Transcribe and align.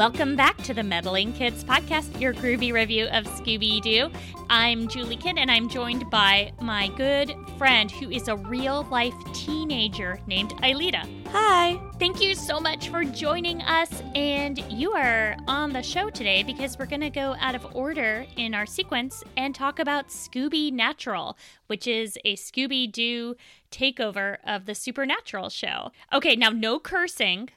Welcome 0.00 0.34
back 0.34 0.56
to 0.62 0.72
the 0.72 0.82
Meddling 0.82 1.34
Kids 1.34 1.62
Podcast, 1.62 2.18
your 2.18 2.32
groovy 2.32 2.72
review 2.72 3.08
of 3.08 3.24
Scooby 3.24 3.82
Doo. 3.82 4.10
I'm 4.48 4.88
Julie 4.88 5.18
Kidd, 5.18 5.36
and 5.36 5.50
I'm 5.50 5.68
joined 5.68 6.08
by 6.08 6.52
my 6.58 6.88
good 6.96 7.34
friend 7.58 7.90
who 7.90 8.10
is 8.10 8.26
a 8.26 8.36
real 8.36 8.84
life 8.90 9.12
teenager 9.34 10.18
named 10.26 10.52
Aelita. 10.62 11.06
Hi. 11.32 11.78
Thank 11.98 12.22
you 12.22 12.34
so 12.34 12.58
much 12.58 12.88
for 12.88 13.04
joining 13.04 13.60
us. 13.60 14.02
And 14.14 14.58
you 14.72 14.92
are 14.92 15.36
on 15.46 15.74
the 15.74 15.82
show 15.82 16.08
today 16.08 16.44
because 16.44 16.78
we're 16.78 16.86
going 16.86 17.02
to 17.02 17.10
go 17.10 17.36
out 17.38 17.54
of 17.54 17.76
order 17.76 18.24
in 18.38 18.54
our 18.54 18.64
sequence 18.64 19.22
and 19.36 19.54
talk 19.54 19.78
about 19.78 20.08
Scooby 20.08 20.72
Natural, 20.72 21.36
which 21.66 21.86
is 21.86 22.16
a 22.24 22.36
Scooby 22.36 22.90
Doo 22.90 23.34
takeover 23.70 24.38
of 24.46 24.64
the 24.64 24.74
Supernatural 24.74 25.50
show. 25.50 25.92
Okay, 26.10 26.36
now 26.36 26.48
no 26.48 26.78
cursing. 26.78 27.50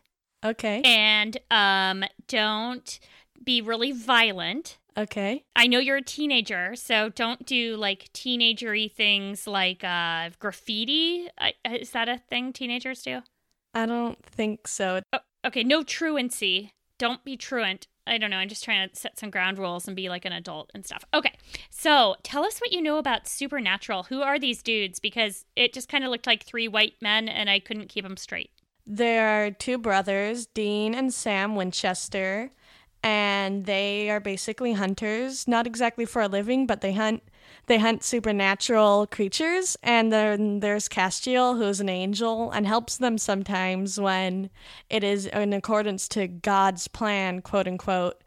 Okay. 0.43 0.81
And 0.83 1.37
um 1.51 2.03
don't 2.27 2.99
be 3.43 3.61
really 3.61 3.91
violent. 3.91 4.77
Okay. 4.95 5.43
I 5.55 5.67
know 5.67 5.79
you're 5.79 5.97
a 5.97 6.03
teenager, 6.03 6.75
so 6.75 7.09
don't 7.09 7.45
do 7.45 7.75
like 7.75 8.11
teenagery 8.13 8.91
things 8.91 9.47
like 9.47 9.83
uh 9.83 10.29
graffiti. 10.39 11.27
I, 11.37 11.53
is 11.65 11.91
that 11.91 12.09
a 12.09 12.17
thing 12.17 12.53
teenagers 12.53 13.01
do? 13.01 13.21
I 13.73 13.85
don't 13.85 14.23
think 14.23 14.67
so. 14.67 15.01
Oh, 15.11 15.19
okay, 15.45 15.63
no 15.63 15.83
truancy. 15.83 16.71
Don't 16.99 17.23
be 17.25 17.35
truant. 17.35 17.87
I 18.05 18.17
don't 18.17 18.29
know. 18.29 18.37
I'm 18.37 18.49
just 18.49 18.63
trying 18.63 18.89
to 18.89 18.95
set 18.95 19.17
some 19.17 19.29
ground 19.29 19.57
rules 19.57 19.87
and 19.87 19.95
be 19.95 20.09
like 20.09 20.25
an 20.25 20.33
adult 20.33 20.69
and 20.73 20.85
stuff. 20.85 21.05
Okay. 21.13 21.33
So 21.69 22.15
tell 22.21 22.45
us 22.45 22.59
what 22.59 22.71
you 22.71 22.81
know 22.81 22.97
about 22.97 23.27
Supernatural. 23.27 24.03
Who 24.03 24.21
are 24.21 24.37
these 24.37 24.61
dudes? 24.61 24.99
Because 24.99 25.45
it 25.55 25.73
just 25.73 25.89
kind 25.89 26.03
of 26.03 26.11
looked 26.11 26.27
like 26.27 26.43
three 26.43 26.67
white 26.67 26.95
men 27.01 27.29
and 27.29 27.49
I 27.49 27.59
couldn't 27.59 27.89
keep 27.89 28.03
them 28.03 28.17
straight. 28.17 28.51
There 28.85 29.45
are 29.45 29.51
two 29.51 29.77
brothers, 29.77 30.45
Dean 30.45 30.93
and 30.93 31.13
Sam 31.13 31.55
Winchester, 31.55 32.51
and 33.01 33.65
they 33.65 34.09
are 34.09 34.19
basically 34.19 34.73
hunters, 34.73 35.47
not 35.47 35.67
exactly 35.67 36.05
for 36.05 36.21
a 36.21 36.27
living, 36.27 36.65
but 36.65 36.81
they 36.81 36.93
hunt 36.93 37.23
they 37.67 37.77
hunt 37.77 38.03
supernatural 38.03 39.07
creatures 39.07 39.77
and 39.83 40.11
then 40.11 40.59
there's 40.59 40.89
Castiel 40.89 41.57
who's 41.57 41.79
an 41.79 41.87
angel 41.87 42.51
and 42.51 42.67
helps 42.67 42.97
them 42.97 43.17
sometimes 43.17 43.99
when 43.99 44.49
it 44.89 45.03
is 45.03 45.27
in 45.27 45.53
accordance 45.53 46.07
to 46.09 46.27
God's 46.27 46.87
plan, 46.89 47.41
quote 47.41 47.67
unquote, 47.67 48.21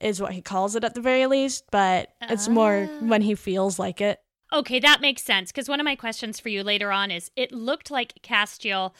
is 0.00 0.20
what 0.20 0.32
he 0.32 0.42
calls 0.42 0.74
it 0.74 0.82
at 0.82 0.94
the 0.94 1.00
very 1.00 1.26
least, 1.26 1.64
but 1.70 2.14
it's 2.22 2.48
more 2.48 2.88
ah. 2.90 3.04
when 3.04 3.22
he 3.22 3.34
feels 3.34 3.78
like 3.78 4.00
it. 4.00 4.20
Okay, 4.52 4.80
that 4.80 5.00
makes 5.00 5.22
sense. 5.22 5.52
Because 5.52 5.68
one 5.68 5.78
of 5.78 5.84
my 5.84 5.94
questions 5.94 6.40
for 6.40 6.48
you 6.48 6.64
later 6.64 6.90
on 6.90 7.10
is 7.10 7.30
it 7.36 7.52
looked 7.52 7.90
like 7.90 8.20
Castiel, 8.22 8.92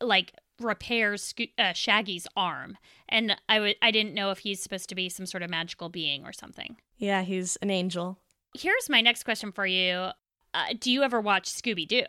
like, 0.00 0.32
repairs 0.60 1.34
uh, 1.58 1.72
Shaggy's 1.72 2.26
arm. 2.36 2.76
And 3.08 3.36
I 3.48 3.54
w- 3.56 3.74
I 3.82 3.90
didn't 3.90 4.14
know 4.14 4.30
if 4.30 4.38
he's 4.38 4.62
supposed 4.62 4.88
to 4.90 4.94
be 4.94 5.08
some 5.08 5.26
sort 5.26 5.42
of 5.42 5.50
magical 5.50 5.88
being 5.88 6.24
or 6.24 6.32
something. 6.32 6.76
Yeah, 6.98 7.22
he's 7.22 7.56
an 7.56 7.70
angel. 7.70 8.18
Here's 8.56 8.88
my 8.88 9.00
next 9.00 9.24
question 9.24 9.52
for 9.52 9.66
you 9.66 10.10
uh, 10.54 10.66
Do 10.78 10.92
you 10.92 11.02
ever 11.02 11.20
watch 11.20 11.50
Scooby 11.50 11.86
Doo? 11.86 12.04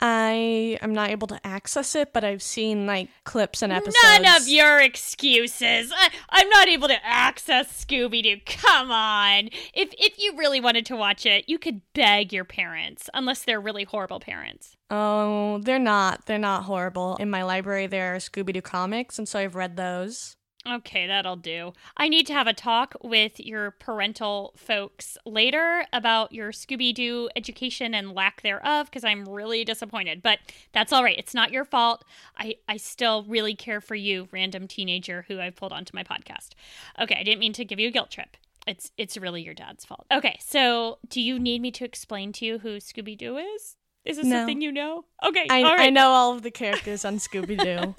I 0.00 0.78
am 0.82 0.92
not 0.92 1.10
able 1.10 1.26
to 1.28 1.40
access 1.46 1.94
it, 1.94 2.12
but 2.12 2.22
I've 2.22 2.42
seen 2.42 2.86
like 2.86 3.08
clips 3.24 3.62
and 3.62 3.72
episodes. 3.72 3.96
None 4.02 4.26
of 4.36 4.46
your 4.46 4.78
excuses. 4.80 5.90
I, 5.96 6.10
I'm 6.30 6.48
not 6.50 6.68
able 6.68 6.88
to 6.88 6.98
access 7.02 7.84
Scooby 7.84 8.22
Doo. 8.22 8.36
Come 8.44 8.90
on. 8.90 9.48
If 9.72 9.94
if 9.98 10.18
you 10.18 10.36
really 10.36 10.60
wanted 10.60 10.84
to 10.86 10.96
watch 10.96 11.24
it, 11.24 11.48
you 11.48 11.58
could 11.58 11.80
beg 11.94 12.32
your 12.32 12.44
parents, 12.44 13.08
unless 13.14 13.42
they're 13.44 13.60
really 13.60 13.84
horrible 13.84 14.20
parents. 14.20 14.76
Oh, 14.90 15.60
they're 15.62 15.78
not. 15.78 16.26
They're 16.26 16.38
not 16.38 16.64
horrible. 16.64 17.16
In 17.16 17.30
my 17.30 17.42
library, 17.42 17.86
there 17.86 18.14
are 18.14 18.18
Scooby 18.18 18.52
Doo 18.52 18.62
comics, 18.62 19.18
and 19.18 19.26
so 19.26 19.38
I've 19.38 19.54
read 19.54 19.76
those. 19.76 20.36
Okay, 20.68 21.06
that'll 21.06 21.36
do. 21.36 21.72
I 21.96 22.08
need 22.08 22.26
to 22.26 22.32
have 22.32 22.48
a 22.48 22.52
talk 22.52 22.96
with 23.02 23.38
your 23.38 23.70
parental 23.70 24.52
folks 24.56 25.16
later 25.24 25.84
about 25.92 26.32
your 26.32 26.50
Scooby 26.50 26.92
Doo 26.92 27.30
education 27.36 27.94
and 27.94 28.12
lack 28.12 28.42
thereof 28.42 28.86
because 28.86 29.04
I'm 29.04 29.28
really 29.28 29.64
disappointed. 29.64 30.22
But 30.22 30.40
that's 30.72 30.92
all 30.92 31.04
right. 31.04 31.18
It's 31.18 31.34
not 31.34 31.52
your 31.52 31.64
fault. 31.64 32.04
I, 32.36 32.56
I 32.68 32.78
still 32.78 33.22
really 33.24 33.54
care 33.54 33.80
for 33.80 33.94
you, 33.94 34.28
random 34.32 34.66
teenager 34.66 35.24
who 35.28 35.40
I've 35.40 35.54
pulled 35.54 35.72
onto 35.72 35.94
my 35.94 36.02
podcast. 36.02 36.50
Okay, 37.00 37.16
I 37.18 37.22
didn't 37.22 37.40
mean 37.40 37.52
to 37.52 37.64
give 37.64 37.78
you 37.78 37.88
a 37.88 37.92
guilt 37.92 38.10
trip. 38.10 38.36
It's 38.66 38.90
it's 38.96 39.16
really 39.16 39.42
your 39.42 39.54
dad's 39.54 39.84
fault. 39.84 40.06
Okay, 40.12 40.36
so 40.40 40.98
do 41.08 41.20
you 41.20 41.38
need 41.38 41.62
me 41.62 41.70
to 41.70 41.84
explain 41.84 42.32
to 42.32 42.44
you 42.44 42.58
who 42.58 42.78
Scooby 42.78 43.16
Doo 43.16 43.36
is? 43.36 43.76
Is 44.06 44.16
this 44.18 44.26
No. 44.26 44.38
something 44.38 44.60
you 44.60 44.70
know? 44.70 45.04
Okay, 45.24 45.46
I, 45.50 45.62
all 45.62 45.76
right. 45.76 45.86
I 45.86 45.90
know 45.90 46.10
all 46.10 46.32
of 46.34 46.42
the 46.42 46.50
characters 46.50 47.04
on 47.04 47.16
Scooby 47.18 47.58
Doo. 47.58 47.94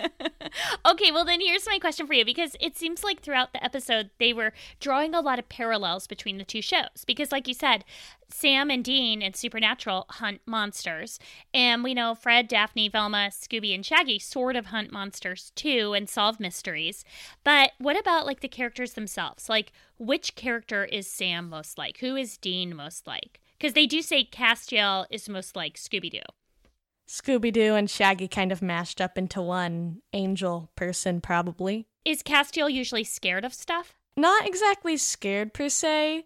okay, 0.86 1.12
well, 1.12 1.26
then 1.26 1.42
here's 1.42 1.66
my 1.68 1.80
question 1.80 2.08
for 2.08 2.14
you 2.14 2.24
because 2.24 2.56
it 2.60 2.78
seems 2.78 3.04
like 3.04 3.20
throughout 3.20 3.54
the 3.54 3.64
episode 3.64 4.10
they 4.18 4.32
were 4.34 4.54
drawing 4.80 5.14
a 5.14 5.20
lot 5.20 5.40
of 5.40 5.50
parallels 5.50 6.08
between 6.08 6.38
the 6.38 6.44
two 6.46 6.62
shows. 6.62 7.04
Because, 7.06 7.32
like 7.32 7.48
you 7.48 7.54
said, 7.54 7.84
Sam 8.30 8.70
and 8.70 8.84
Dean 8.84 9.22
in 9.22 9.34
Supernatural 9.34 10.06
hunt 10.10 10.42
monsters. 10.46 11.20
And 11.54 11.84
we 11.84 11.94
know 11.94 12.16
Fred, 12.16 12.48
Daphne, 12.48 12.90
Velma, 12.90 13.30
Scooby, 13.32 13.74
and 13.76 13.86
Shaggy 13.86 14.20
sort 14.20 14.56
of 14.56 14.68
hunt 14.68 14.92
monsters 14.92 15.52
too 15.56 15.94
and 15.94 16.08
solve 16.10 16.40
mysteries. 16.40 17.04
But 17.44 17.72
what 17.80 18.00
about 18.00 18.26
like 18.26 18.40
the 18.42 18.48
characters 18.48 18.94
themselves? 18.94 19.50
Like, 19.50 19.72
which 19.98 20.36
character 20.36 20.86
is 20.86 21.08
Sam 21.08 21.50
most 21.50 21.78
like? 21.78 21.98
Who 21.98 22.16
is 22.16 22.38
Dean 22.38 22.76
most 22.76 23.08
like? 23.08 23.40
Because 23.58 23.74
they 23.74 23.86
do 23.88 24.02
say 24.02 24.24
Castiel 24.24 25.06
is 25.10 25.28
most 25.28 25.56
like 25.56 25.76
Scooby 25.78 26.12
Doo. 26.12 26.20
Scooby 27.08 27.52
Doo 27.54 27.74
and 27.76 27.90
Shaggy 27.90 28.28
kind 28.28 28.52
of 28.52 28.62
mashed 28.62 29.00
up 29.02 29.18
into 29.18 29.42
one 29.42 30.02
angel 30.14 30.70
person, 30.76 31.22
probably. 31.22 31.88
Is 32.06 32.22
Castiel 32.22 32.72
usually 32.72 33.04
scared 33.04 33.46
of 33.46 33.54
stuff? 33.54 33.96
Not 34.16 34.48
exactly 34.48 34.98
scared 34.98 35.54
per 35.54 35.70
se. 35.70 36.26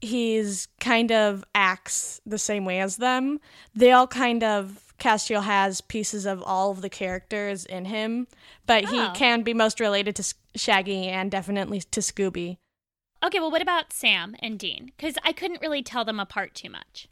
He's 0.00 0.68
kind 0.80 1.10
of 1.10 1.44
acts 1.54 2.20
the 2.26 2.38
same 2.38 2.64
way 2.64 2.80
as 2.80 2.96
them. 2.98 3.40
They 3.74 3.92
all 3.92 4.06
kind 4.06 4.42
of 4.44 4.92
Castiel 4.98 5.42
has 5.44 5.80
pieces 5.80 6.26
of 6.26 6.42
all 6.42 6.70
of 6.72 6.82
the 6.82 6.88
characters 6.90 7.64
in 7.64 7.84
him, 7.84 8.26
but 8.66 8.84
Oh. 8.86 8.88
he 8.88 9.18
can 9.18 9.42
be 9.42 9.54
most 9.54 9.80
related 9.80 10.16
to 10.16 10.34
Shaggy 10.56 11.06
and 11.08 11.30
definitely 11.30 11.80
to 11.80 12.00
Scooby. 12.00 12.58
Okay, 13.24 13.40
well, 13.40 13.50
what 13.50 13.62
about 13.62 13.92
Sam 13.92 14.36
and 14.40 14.58
Dean? 14.58 14.92
Because 14.96 15.16
I 15.24 15.32
couldn't 15.32 15.60
really 15.60 15.82
tell 15.82 16.04
them 16.04 16.20
apart 16.20 16.54
too 16.54 16.70
much. 16.70 17.08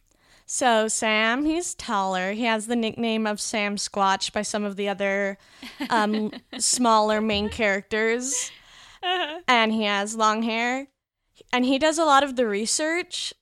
So 0.49 0.87
Sam, 0.87 1.45
he's 1.45 1.75
taller. 1.75 2.33
He 2.33 2.45
has 2.45 2.69
the 2.69 2.77
nickname 2.77 3.27
of 3.27 3.41
Sam 3.41 3.77
Squatch 3.77 4.33
by 4.33 4.43
some 4.43 4.63
of 4.65 4.77
the 4.77 4.89
other 4.89 5.39
um, 5.91 6.31
smaller 6.59 7.21
main 7.21 7.49
characters, 7.49 8.53
and 9.49 9.73
he 9.73 9.83
has 9.83 10.15
long 10.15 10.43
hair, 10.43 10.87
and 11.53 11.65
he 11.65 11.79
does 11.81 11.99
a 11.99 12.05
lot 12.05 12.23
of 12.23 12.37
the 12.37 12.47
research. 12.47 13.35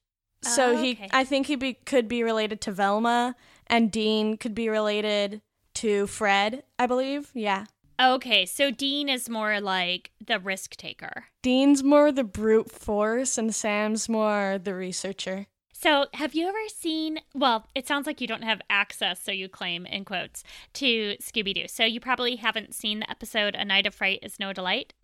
So 0.42 0.72
Oh, 0.72 0.76
he. 0.82 0.98
I 1.10 1.24
think 1.24 1.46
he 1.46 1.56
be, 1.56 1.74
could 1.74 2.08
be 2.08 2.22
related 2.22 2.62
to 2.62 2.72
Velma, 2.72 3.36
and 3.66 3.90
Dean 3.92 4.38
could 4.38 4.54
be 4.54 4.70
related 4.70 5.42
to 5.74 6.06
Fred. 6.06 6.64
I 6.78 6.86
believe, 6.86 7.30
yeah. 7.34 7.66
Okay, 8.00 8.44
so 8.44 8.70
Dean 8.70 9.08
is 9.08 9.28
more 9.28 9.60
like 9.60 10.10
the 10.24 10.38
risk 10.40 10.76
taker. 10.76 11.26
Dean's 11.42 11.82
more 11.82 12.10
the 12.10 12.24
brute 12.24 12.70
force, 12.70 13.38
and 13.38 13.54
Sam's 13.54 14.08
more 14.08 14.58
the 14.62 14.74
researcher. 14.74 15.46
So, 15.72 16.06
have 16.14 16.34
you 16.34 16.48
ever 16.48 16.68
seen? 16.68 17.20
Well, 17.34 17.66
it 17.74 17.86
sounds 17.86 18.06
like 18.06 18.20
you 18.20 18.26
don't 18.26 18.42
have 18.42 18.60
access, 18.70 19.22
so 19.22 19.30
you 19.32 19.48
claim 19.48 19.86
in 19.86 20.04
quotes 20.04 20.42
to 20.74 21.16
Scooby 21.20 21.54
Doo. 21.54 21.68
So 21.68 21.84
you 21.84 22.00
probably 22.00 22.36
haven't 22.36 22.74
seen 22.74 23.00
the 23.00 23.10
episode 23.10 23.54
"A 23.54 23.64
Night 23.64 23.86
of 23.86 23.94
Fright 23.94 24.20
is 24.22 24.40
No 24.40 24.52
Delight." 24.52 24.94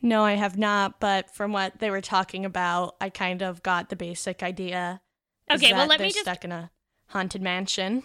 No, 0.00 0.24
I 0.24 0.34
have 0.34 0.56
not, 0.56 1.00
but 1.00 1.28
from 1.34 1.52
what 1.52 1.80
they 1.80 1.90
were 1.90 2.00
talking 2.00 2.44
about, 2.44 2.94
I 3.00 3.10
kind 3.10 3.42
of 3.42 3.62
got 3.64 3.88
the 3.88 3.96
basic 3.96 4.42
idea. 4.44 5.00
Okay, 5.50 5.72
well, 5.72 5.86
let 5.88 5.98
they're 5.98 6.06
me 6.06 6.12
just- 6.12 6.22
stuck 6.24 6.44
in 6.44 6.52
a 6.52 6.70
haunted 7.08 7.42
mansion. 7.42 8.04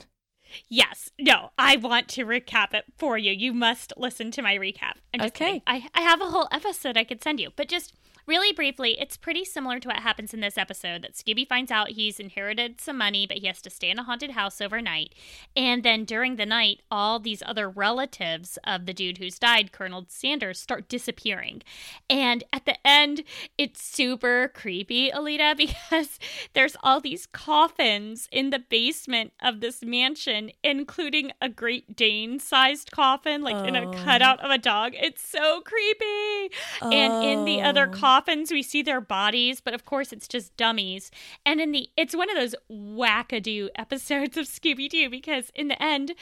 Yes, 0.69 1.09
no, 1.19 1.52
I 1.58 1.75
want 1.78 2.08
to 2.09 2.25
recap 2.25 2.74
it 2.74 2.86
for 2.97 3.18
you. 3.18 3.32
You 3.32 3.53
must 3.53 3.94
listen 3.97 4.32
to 4.32 4.41
my 4.41 4.55
recap. 4.58 4.94
I'm 5.14 5.20
just 5.22 5.35
Okay. 5.35 5.46
kidding. 5.46 5.61
I 5.67 5.88
I 5.94 6.02
have 6.02 6.22
a 6.22 6.26
whole 6.26 6.47
episode 6.52 6.97
I 6.97 7.03
could 7.03 7.22
send 7.23 7.40
you, 7.40 7.50
but 7.55 7.67
just 7.67 7.94
really 8.25 8.53
briefly, 8.53 8.97
it's 8.99 9.17
pretty 9.17 9.43
similar 9.46 9.79
to 9.79 9.87
what 9.87 9.99
happens 9.99 10.34
in 10.34 10.40
this 10.40 10.58
episode. 10.58 11.02
That 11.02 11.14
Scooby 11.14 11.47
finds 11.47 11.72
out 11.72 11.90
he's 11.91 12.20
inherited 12.20 12.79
some 12.81 12.97
money, 12.97 13.25
but 13.28 13.37
he 13.37 13.47
has 13.47 13.61
to 13.64 13.70
stay 13.70 13.90
in 13.90 13.99
a 13.99 14.03
haunted 14.03 14.31
house 14.31 14.61
overnight, 14.61 15.14
and 15.55 15.84
then 15.84 16.05
during 16.05 16.35
the 16.35 16.46
night, 16.46 16.81
all 16.90 17.20
these 17.20 17.43
other 17.46 17.70
relatives 17.70 18.58
of 18.64 18.85
the 18.85 18.93
dude 18.93 19.17
who's 19.17 19.40
died, 19.40 19.72
Colonel 19.72 20.05
Sanders, 20.09 20.59
start 20.59 20.87
disappearing, 20.90 21.61
and 22.09 22.43
at 22.53 22.66
the 22.66 22.75
end, 22.87 23.23
it's 23.58 23.81
super 23.81 24.52
creepy, 24.53 25.11
Alita, 25.11 25.55
because 25.58 26.20
there's 26.53 26.78
all 26.84 26.99
these 27.02 27.25
coffins 27.25 28.28
in 28.31 28.49
the 28.49 28.59
basement 28.59 29.34
of 29.41 29.59
this 29.61 29.84
mansion, 29.84 30.52
including 30.64 31.31
a 31.41 31.49
Great 31.49 31.96
Dane 31.96 32.40
sized 32.40 32.91
coffin, 32.91 33.41
like 33.41 33.67
in 33.67 33.75
a 33.75 33.84
Oh. 33.84 33.91
cutout 34.03 34.40
of 34.40 34.49
a 34.52 34.58
dog. 34.58 34.93
It's 34.96 35.22
so 35.28 35.61
creepy. 35.61 36.55
And 36.81 37.23
in 37.23 37.46
the 37.46 37.61
other 37.61 37.90
Oh. 37.91 37.97
Coffins, 38.13 38.51
we 38.51 38.61
see 38.61 38.83
their 38.83 39.01
bodies, 39.01 39.59
but 39.59 39.73
of 39.73 39.85
course, 39.85 40.13
it's 40.13 40.27
just 40.27 40.55
dummies. 40.55 41.09
And 41.47 41.59
in 41.59 41.71
the, 41.71 41.89
it's 41.97 42.15
one 42.15 42.29
of 42.29 42.35
those 42.35 42.53
wackadoo 42.71 43.69
episodes 43.75 44.37
of 44.37 44.45
Scooby 44.45 44.87
Doo 44.87 45.09
because 45.09 45.51
in 45.55 45.67
the 45.67 45.81
end, 45.81 46.13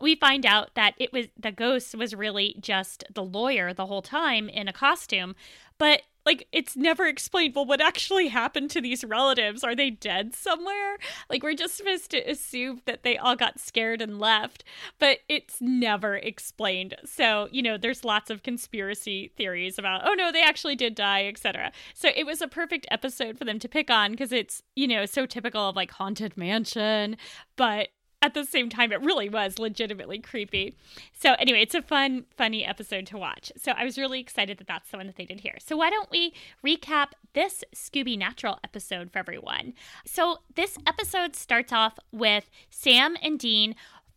we 0.00 0.14
find 0.14 0.46
out 0.46 0.76
that 0.76 0.94
it 0.96 1.12
was 1.12 1.26
the 1.36 1.50
ghost 1.50 1.96
was 1.96 2.14
really 2.14 2.54
just 2.60 3.02
the 3.12 3.24
lawyer 3.24 3.74
the 3.74 3.86
whole 3.86 4.00
time 4.00 4.48
in 4.48 4.66
a 4.66 4.72
costume 4.72 5.34
but 5.76 6.02
like 6.24 6.46
it's 6.52 6.76
never 6.76 7.06
explained 7.06 7.54
well 7.54 7.66
what 7.66 7.80
actually 7.80 8.28
happened 8.28 8.70
to 8.70 8.80
these 8.80 9.04
relatives? 9.04 9.64
Are 9.64 9.74
they 9.74 9.90
dead 9.90 10.34
somewhere? 10.34 10.98
Like 11.28 11.42
we're 11.42 11.54
just 11.54 11.76
supposed 11.76 12.10
to 12.12 12.30
assume 12.30 12.82
that 12.86 13.02
they 13.02 13.16
all 13.16 13.36
got 13.36 13.60
scared 13.60 14.02
and 14.02 14.18
left 14.18 14.64
but 14.98 15.18
it's 15.28 15.60
never 15.60 16.16
explained. 16.16 16.94
So 17.04 17.48
you 17.50 17.62
know 17.62 17.76
there's 17.76 18.04
lots 18.04 18.30
of 18.30 18.42
conspiracy 18.42 19.32
theories 19.36 19.78
about 19.78 20.02
oh 20.04 20.14
no 20.14 20.32
they 20.32 20.42
actually 20.42 20.76
did 20.76 20.94
die 20.94 21.26
etc 21.26 21.72
so 21.94 22.08
it 22.14 22.26
was 22.26 22.40
a 22.40 22.48
perfect 22.48 22.86
episode 22.90 23.38
for 23.38 23.44
them 23.44 23.58
to 23.58 23.68
pick 23.68 23.90
on 23.90 24.10
because 24.12 24.32
it's 24.32 24.62
you 24.76 24.86
know 24.86 25.06
so 25.06 25.26
typical 25.26 25.68
of 25.68 25.76
like 25.76 25.90
haunted 25.90 26.36
mansion 26.36 27.16
but 27.56 27.88
at 28.22 28.34
the 28.34 28.44
same 28.44 28.68
time, 28.68 28.92
it 28.92 29.00
really 29.00 29.28
was 29.28 29.58
legitimately 29.58 30.18
creepy. 30.18 30.76
So, 31.12 31.34
anyway, 31.38 31.62
it's 31.62 31.74
a 31.74 31.82
fun, 31.82 32.26
funny 32.36 32.64
episode 32.64 33.06
to 33.08 33.18
watch. 33.18 33.50
So, 33.56 33.72
I 33.72 33.84
was 33.84 33.96
really 33.96 34.20
excited 34.20 34.58
that 34.58 34.66
that's 34.66 34.90
the 34.90 34.98
one 34.98 35.06
that 35.06 35.16
they 35.16 35.24
did 35.24 35.40
here. 35.40 35.56
So, 35.58 35.76
why 35.76 35.90
don't 35.90 36.10
we 36.10 36.34
recap 36.64 37.08
this 37.32 37.64
Scooby 37.74 38.18
Natural 38.18 38.58
episode 38.62 39.10
for 39.10 39.18
everyone? 39.18 39.74
So, 40.04 40.38
this 40.54 40.76
episode 40.86 41.34
starts 41.34 41.72
off 41.72 41.98
with 42.12 42.50
Sam 42.68 43.16
and 43.22 43.38
Dean 43.38 43.74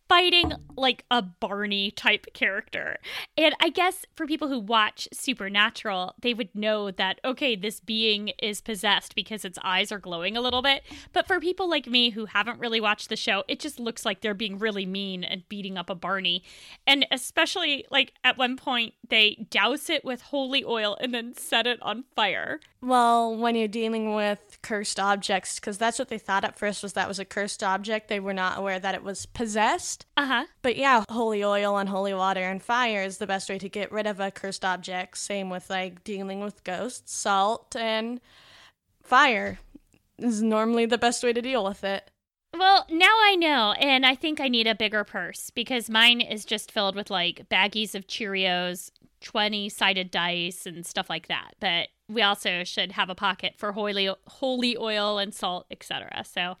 fighting 0.08 0.52
like 0.76 1.04
a 1.10 1.22
Barney 1.22 1.90
type 1.90 2.26
character. 2.34 2.98
And 3.36 3.54
I 3.60 3.68
guess 3.68 4.04
for 4.14 4.26
people 4.26 4.48
who 4.48 4.58
watch 4.58 5.08
Supernatural, 5.12 6.14
they 6.20 6.34
would 6.34 6.54
know 6.54 6.90
that, 6.90 7.20
okay, 7.24 7.56
this 7.56 7.80
being 7.80 8.32
is 8.40 8.60
possessed 8.60 9.14
because 9.14 9.44
its 9.44 9.58
eyes 9.62 9.90
are 9.90 9.98
glowing 9.98 10.36
a 10.36 10.40
little 10.40 10.62
bit. 10.62 10.82
But 11.12 11.26
for 11.26 11.40
people 11.40 11.68
like 11.68 11.86
me 11.86 12.10
who 12.10 12.26
haven't 12.26 12.60
really 12.60 12.80
watched 12.80 13.08
the 13.08 13.16
show, 13.16 13.44
it 13.48 13.60
just 13.60 13.80
looks 13.80 14.04
like 14.04 14.20
they're 14.20 14.34
being 14.34 14.58
really 14.58 14.86
mean 14.86 15.24
and 15.24 15.48
beating 15.48 15.78
up 15.78 15.88
a 15.88 15.94
Barney. 15.94 16.42
And 16.86 17.06
especially 17.10 17.86
like 17.90 18.12
at 18.22 18.38
one 18.38 18.56
point, 18.56 18.94
they 19.08 19.46
douse 19.50 19.88
it 19.88 20.04
with 20.04 20.22
holy 20.22 20.64
oil 20.64 20.96
and 21.00 21.14
then 21.14 21.34
set 21.34 21.66
it 21.66 21.80
on 21.82 22.04
fire. 22.14 22.60
Well, 22.80 23.34
when 23.34 23.56
you're 23.56 23.68
dealing 23.68 24.14
with 24.14 24.58
cursed 24.62 25.00
objects, 25.00 25.58
because 25.58 25.78
that's 25.78 25.98
what 25.98 26.08
they 26.08 26.18
thought 26.18 26.44
at 26.44 26.58
first 26.58 26.82
was 26.82 26.92
that 26.92 27.08
was 27.08 27.18
a 27.18 27.24
cursed 27.24 27.62
object, 27.62 28.08
they 28.08 28.20
were 28.20 28.34
not 28.34 28.58
aware 28.58 28.78
that 28.78 28.94
it 28.94 29.02
was 29.02 29.24
possessed. 29.24 30.03
Uh 30.16 30.26
huh. 30.26 30.44
But 30.62 30.76
yeah, 30.76 31.04
holy 31.10 31.42
oil 31.42 31.76
and 31.76 31.88
holy 31.88 32.14
water 32.14 32.42
and 32.42 32.62
fire 32.62 33.02
is 33.02 33.18
the 33.18 33.26
best 33.26 33.48
way 33.48 33.58
to 33.58 33.68
get 33.68 33.90
rid 33.90 34.06
of 34.06 34.20
a 34.20 34.30
cursed 34.30 34.64
object. 34.64 35.18
Same 35.18 35.50
with 35.50 35.70
like 35.70 36.04
dealing 36.04 36.40
with 36.40 36.62
ghosts, 36.64 37.12
salt 37.12 37.74
and 37.76 38.20
fire 39.02 39.58
is 40.18 40.42
normally 40.42 40.86
the 40.86 40.98
best 40.98 41.22
way 41.22 41.32
to 41.32 41.42
deal 41.42 41.64
with 41.64 41.82
it. 41.84 42.10
Well, 42.56 42.86
now 42.88 43.06
I 43.24 43.34
know, 43.36 43.72
and 43.72 44.06
I 44.06 44.14
think 44.14 44.40
I 44.40 44.46
need 44.46 44.68
a 44.68 44.76
bigger 44.76 45.02
purse 45.02 45.50
because 45.50 45.90
mine 45.90 46.20
is 46.20 46.44
just 46.44 46.70
filled 46.70 46.94
with 46.94 47.10
like 47.10 47.48
baggies 47.48 47.96
of 47.96 48.06
Cheerios, 48.06 48.90
20 49.22 49.68
sided 49.68 50.10
dice, 50.12 50.64
and 50.64 50.86
stuff 50.86 51.10
like 51.10 51.26
that. 51.26 51.54
But 51.58 51.88
we 52.08 52.22
also 52.22 52.62
should 52.62 52.92
have 52.92 53.10
a 53.10 53.14
pocket 53.14 53.54
for 53.56 53.72
holy 53.72 54.08
holy 54.28 54.76
oil 54.76 55.18
and 55.18 55.34
salt, 55.34 55.66
etc. 55.70 56.22
So 56.24 56.56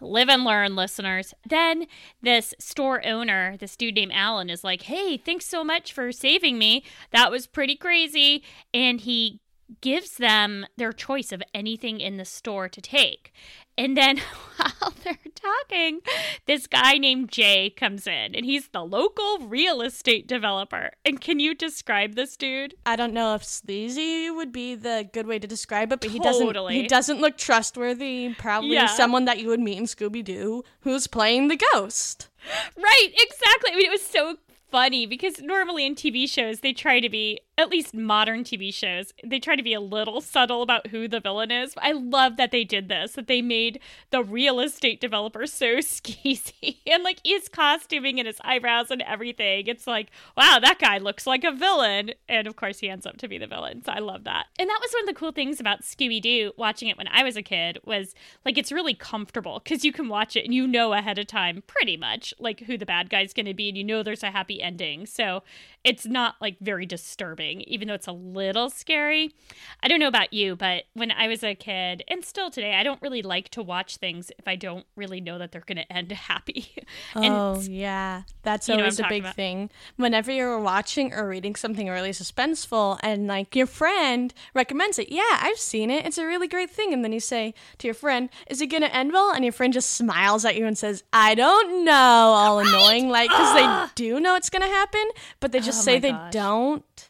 live 0.00 0.28
and 0.28 0.44
learn, 0.44 0.76
listeners. 0.76 1.34
Then 1.48 1.86
this 2.22 2.54
store 2.58 3.04
owner, 3.06 3.56
this 3.56 3.76
dude 3.76 3.94
named 3.94 4.12
Alan, 4.14 4.50
is 4.50 4.64
like, 4.64 4.82
"Hey, 4.82 5.16
thanks 5.16 5.46
so 5.46 5.64
much 5.64 5.92
for 5.92 6.12
saving 6.12 6.58
me. 6.58 6.84
That 7.10 7.30
was 7.30 7.46
pretty 7.46 7.76
crazy." 7.76 8.42
And 8.72 9.00
he 9.00 9.40
gives 9.80 10.16
them 10.16 10.66
their 10.76 10.92
choice 10.92 11.32
of 11.32 11.42
anything 11.54 12.00
in 12.00 12.16
the 12.16 12.24
store 12.24 12.68
to 12.68 12.80
take. 12.80 13.32
And 13.76 13.96
then 13.96 14.18
while 14.56 14.92
they're 15.02 15.18
talking, 15.34 16.00
this 16.46 16.66
guy 16.66 16.94
named 16.98 17.30
Jay 17.32 17.70
comes 17.70 18.06
in 18.06 18.34
and 18.34 18.44
he's 18.44 18.68
the 18.68 18.84
local 18.84 19.38
real 19.40 19.82
estate 19.82 20.26
developer. 20.28 20.92
And 21.04 21.20
can 21.20 21.40
you 21.40 21.54
describe 21.54 22.14
this 22.14 22.36
dude? 22.36 22.74
I 22.86 22.94
don't 22.96 23.12
know 23.12 23.34
if 23.34 23.42
sleazy 23.44 24.30
would 24.30 24.52
be 24.52 24.74
the 24.74 25.08
good 25.12 25.26
way 25.26 25.38
to 25.38 25.46
describe 25.48 25.92
it, 25.92 26.00
but 26.00 26.10
he 26.10 26.18
doesn't 26.20 26.56
he 26.70 26.86
doesn't 26.86 27.20
look 27.20 27.36
trustworthy. 27.36 28.34
Probably 28.38 28.74
Yeah. 28.74 28.86
someone 28.86 29.24
that 29.24 29.38
you 29.40 29.48
would 29.48 29.60
meet 29.60 29.78
in 29.78 29.84
Scooby 29.84 30.22
Doo 30.22 30.62
who's 30.80 31.06
playing 31.06 31.48
the 31.48 31.56
ghost. 31.72 32.28
Right, 32.76 33.08
exactly. 33.12 33.72
I 33.72 33.76
mean, 33.76 33.86
it 33.86 33.90
was 33.90 34.02
so 34.02 34.36
funny 34.70 35.06
because 35.06 35.40
normally 35.40 35.86
in 35.86 35.94
TV 35.94 36.28
shows, 36.28 36.60
they 36.60 36.72
try 36.72 37.00
to 37.00 37.08
be, 37.08 37.40
at 37.56 37.70
least 37.70 37.94
modern 37.94 38.42
TV 38.42 38.72
shows, 38.74 39.12
they 39.22 39.38
try 39.38 39.54
to 39.54 39.62
be 39.62 39.74
a 39.74 39.80
little 39.80 40.20
subtle 40.20 40.62
about 40.62 40.88
who 40.88 41.06
the 41.06 41.20
villain 41.20 41.50
is. 41.50 41.74
I 41.78 41.92
love 41.92 42.36
that 42.36 42.50
they 42.50 42.64
did 42.64 42.88
this, 42.88 43.12
that 43.12 43.28
they 43.28 43.42
made 43.42 43.80
the 44.10 44.24
real 44.24 44.58
estate 44.60 45.00
developer 45.00 45.46
so 45.46 45.66
skeezy 45.78 46.78
and 46.86 47.04
like 47.04 47.20
his 47.24 47.48
costuming 47.48 48.18
and 48.18 48.26
his 48.26 48.40
eyebrows 48.42 48.90
and 48.90 49.02
everything. 49.02 49.66
It's 49.66 49.86
like, 49.86 50.10
wow, 50.36 50.58
that 50.60 50.78
guy 50.80 50.98
looks 50.98 51.26
like 51.26 51.44
a 51.44 51.52
villain. 51.52 52.12
And 52.28 52.46
of 52.46 52.56
course, 52.56 52.80
he 52.80 52.88
ends 52.88 53.06
up 53.06 53.18
to 53.18 53.28
be 53.28 53.38
the 53.38 53.46
villain. 53.46 53.84
So 53.84 53.92
I 53.92 54.00
love 54.00 54.24
that. 54.24 54.46
And 54.58 54.68
that 54.68 54.80
was 54.82 54.92
one 54.92 55.02
of 55.02 55.14
the 55.14 55.18
cool 55.18 55.32
things 55.32 55.60
about 55.60 55.82
Scooby 55.82 56.20
Doo 56.20 56.52
watching 56.56 56.88
it 56.88 56.98
when 56.98 57.08
I 57.08 57.22
was 57.22 57.36
a 57.36 57.42
kid 57.42 57.78
was 57.84 58.14
like 58.44 58.58
it's 58.58 58.72
really 58.72 58.94
comfortable 58.94 59.60
because 59.62 59.84
you 59.84 59.92
can 59.92 60.08
watch 60.08 60.34
it 60.36 60.44
and 60.44 60.52
you 60.54 60.66
know 60.66 60.92
ahead 60.92 61.18
of 61.18 61.26
time 61.26 61.62
pretty 61.66 61.96
much 61.96 62.34
like 62.38 62.60
who 62.60 62.76
the 62.76 62.86
bad 62.86 63.10
guy's 63.10 63.32
going 63.32 63.46
to 63.46 63.54
be 63.54 63.68
and 63.68 63.78
you 63.78 63.84
know 63.84 64.02
there's 64.02 64.22
a 64.24 64.30
happy 64.30 64.60
ending. 64.60 65.06
So 65.06 65.42
it's 65.84 66.06
not 66.06 66.36
like 66.40 66.56
very 66.60 66.86
disturbing, 66.86 67.43
even 67.52 67.88
though 67.88 67.94
it's 67.94 68.06
a 68.06 68.12
little 68.12 68.70
scary. 68.70 69.34
I 69.82 69.88
don't 69.88 70.00
know 70.00 70.08
about 70.08 70.32
you, 70.32 70.56
but 70.56 70.84
when 70.94 71.10
I 71.10 71.28
was 71.28 71.42
a 71.44 71.54
kid 71.54 72.02
and 72.08 72.24
still 72.24 72.50
today, 72.50 72.74
I 72.74 72.82
don't 72.82 73.00
really 73.02 73.22
like 73.22 73.48
to 73.50 73.62
watch 73.62 73.96
things 73.98 74.30
if 74.38 74.46
I 74.48 74.56
don't 74.56 74.86
really 74.96 75.20
know 75.20 75.38
that 75.38 75.52
they're 75.52 75.60
going 75.60 75.76
to 75.78 75.92
end 75.92 76.10
happy. 76.30 76.72
and 77.14 77.34
Oh 77.34 77.60
yeah, 77.60 78.22
that's 78.42 78.68
You 78.68 78.74
know 78.74 78.78
what 78.78 78.84
always 78.84 79.00
a 79.00 79.06
big 79.08 79.22
about. 79.22 79.34
thing. 79.36 79.70
Whenever 79.96 80.32
you're 80.32 80.58
watching 80.58 81.12
or 81.12 81.28
reading 81.28 81.54
something 81.54 81.88
really 81.88 82.10
suspenseful, 82.10 82.98
and 83.02 83.26
like 83.26 83.54
your 83.54 83.66
friend 83.66 84.32
recommends 84.54 84.98
it, 84.98 85.08
yeah, 85.10 85.38
I've 85.40 85.58
seen 85.58 85.90
it. 85.90 86.06
It's 86.06 86.18
a 86.18 86.26
really 86.26 86.48
great 86.48 86.70
thing, 86.70 86.92
and 86.92 87.04
then 87.04 87.12
you 87.12 87.20
say 87.20 87.54
to 87.78 87.86
your 87.86 87.94
friend, 87.94 88.28
"Is 88.48 88.60
it 88.60 88.66
gonna 88.68 88.86
end 88.86 89.12
well?" 89.12 89.32
And 89.32 89.44
your 89.44 89.52
friend 89.52 89.72
just 89.72 89.90
smiles 89.90 90.44
at 90.44 90.56
you 90.56 90.66
and 90.66 90.76
says, 90.76 91.02
"I 91.12 91.34
don't 91.34 91.84
know," 91.84 91.92
all 91.92 92.58
annoying, 92.60 93.08
like 93.08 93.30
because 93.30 93.54
they 93.54 93.86
do 93.94 94.20
know 94.20 94.34
it's 94.36 94.50
gonna 94.50 94.66
happen, 94.68 95.04
but 95.40 95.52
they 95.52 95.58
oh 95.58 95.62
just 95.62 95.80
Oh 95.80 95.82
say 95.82 95.98
they 95.98 96.12
gosh. 96.12 96.32
don't. 96.32 97.03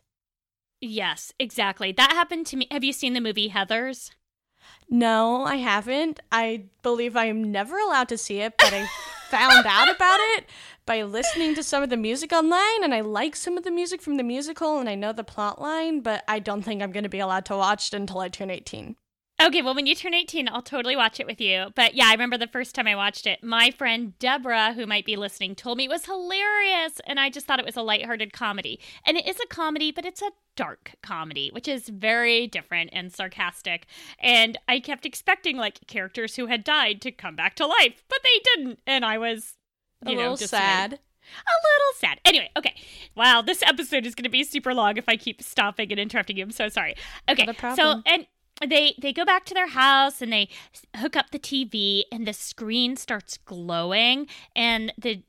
Yes, 0.85 1.33
exactly. 1.39 1.93
That 1.93 2.13
happened 2.13 2.47
to 2.47 2.57
me. 2.57 2.67
Have 2.71 2.85
you 2.85 2.93
seen 2.93 3.15
the 3.15 3.21
movie 3.21 3.51
Heathers? 3.51 4.11
No, 4.89 5.45
I 5.45 5.57
haven't. 5.57 6.21
I 6.31 6.65
believe 6.83 7.17
I 7.17 7.27
am 7.27 7.51
never 7.51 7.79
allowed 7.79 8.09
to 8.11 8.19
see 8.19 8.41
it, 8.41 8.55
but 8.59 8.73
I 8.73 8.89
found 9.31 9.67
out 9.67 9.95
about 9.95 10.19
it 10.37 10.47
by 10.87 11.03
listening 11.03 11.55
to 11.55 11.63
some 11.63 11.83
of 11.83 11.91
the 11.91 11.97
music 11.97 12.33
online, 12.33 12.85
and 12.85 12.95
I 12.95 13.01
like 13.01 13.35
some 13.35 13.57
of 13.57 13.65
the 13.65 13.71
music 13.71 14.03
from 14.03 14.17
the 14.17 14.23
musical, 14.23 14.79
and 14.79 14.89
I 14.89 14.95
know 14.95 15.13
the 15.13 15.25
plot 15.25 15.61
line, 15.61 16.01
but 16.01 16.23
I 16.29 16.39
don't 16.39 16.63
think 16.63 16.83
I'm 16.83 16.93
going 16.93 17.05
to 17.05 17.09
be 17.09 17.21
allowed 17.21 17.47
to 17.47 17.57
watch 17.57 17.89
it 17.89 17.97
until 17.97 18.21
I 18.21 18.29
turn 18.29 18.51
18. 18.51 18.97
Okay, 19.43 19.63
well, 19.63 19.75
when 19.75 19.87
you 19.87 19.97
turn 19.97 20.15
18, 20.15 20.49
I'll 20.49 20.63
totally 20.63 20.95
watch 20.95 21.19
it 21.19 21.27
with 21.27 21.41
you. 21.41 21.67
But 21.75 21.95
yeah, 21.95 22.07
I 22.07 22.13
remember 22.13 22.39
the 22.39 22.47
first 22.47 22.75
time 22.75 22.87
I 22.87 22.95
watched 22.95 23.27
it, 23.27 23.43
my 23.43 23.73
friend 23.73 24.17
Deborah, 24.21 24.75
who 24.75 24.87
might 24.87 25.05
be 25.05 25.17
listening, 25.17 25.57
told 25.57 25.77
me 25.77 25.85
it 25.85 25.91
was 25.91 26.07
hilarious. 26.07 27.01
And 27.07 27.19
I 27.19 27.31
just 27.31 27.45
thought 27.45 27.59
it 27.59 27.67
was 27.67 27.77
a 27.77 27.83
lighthearted 27.83 28.33
comedy. 28.33 28.79
And 29.05 29.17
it 29.17 29.27
is 29.27 29.41
a 29.41 29.47
comedy, 29.49 29.91
but 29.91 30.05
it's 30.05 30.23
a 30.23 30.31
dark 30.55 30.93
comedy, 31.03 31.51
which 31.53 31.67
is 31.67 31.89
very 31.89 32.47
different 32.47 32.91
and 32.93 33.13
sarcastic. 33.13 33.87
And 34.21 34.57
I 34.69 34.79
kept 34.79 35.05
expecting 35.05 35.57
like 35.57 35.85
characters 35.89 36.37
who 36.37 36.47
had 36.47 36.63
died 36.63 37.03
to 37.03 37.11
come 37.11 37.35
back 37.35 37.57
to 37.57 37.67
life, 37.67 38.05
but 38.09 38.21
they 38.23 38.41
didn't. 38.55 38.79
And 38.87 39.05
I 39.05 39.19
was, 39.19 39.55
A 40.03 40.11
know, 40.13 40.31
little 40.31 40.37
sad. 40.37 40.93
A 40.93 41.57
little 41.65 41.99
sad. 41.99 42.21
Anyway, 42.25 42.51
okay. 42.57 42.75
Wow, 43.17 43.43
this 43.43 43.63
episode 43.63 44.07
is 44.07 44.15
going 44.15 44.25
to 44.25 44.31
be 44.31 44.45
super 44.45 44.75
long 44.75 44.97
if 44.97 45.09
I 45.09 45.17
keep 45.17 45.43
stopping 45.43 45.91
and 45.91 45.99
interrupting 45.99 46.37
you. 46.37 46.45
I'm 46.45 46.51
so 46.51 46.69
sorry. 46.69 46.95
Okay, 47.29 47.49
so 47.75 48.03
and 48.07 48.27
they 48.67 48.95
they 49.01 49.13
go 49.13 49.25
back 49.25 49.45
to 49.47 49.55
their 49.55 49.69
house 49.69 50.23
and 50.23 50.33
they 50.33 50.49
hook 50.97 51.17
up 51.17 51.31
the 51.31 51.39
TV 51.39 52.03
and 52.13 52.27
the 52.27 52.33
screen 52.33 52.97
starts 52.97 53.37
glowing 53.39 54.27
and 54.55 54.93
the 54.99 55.23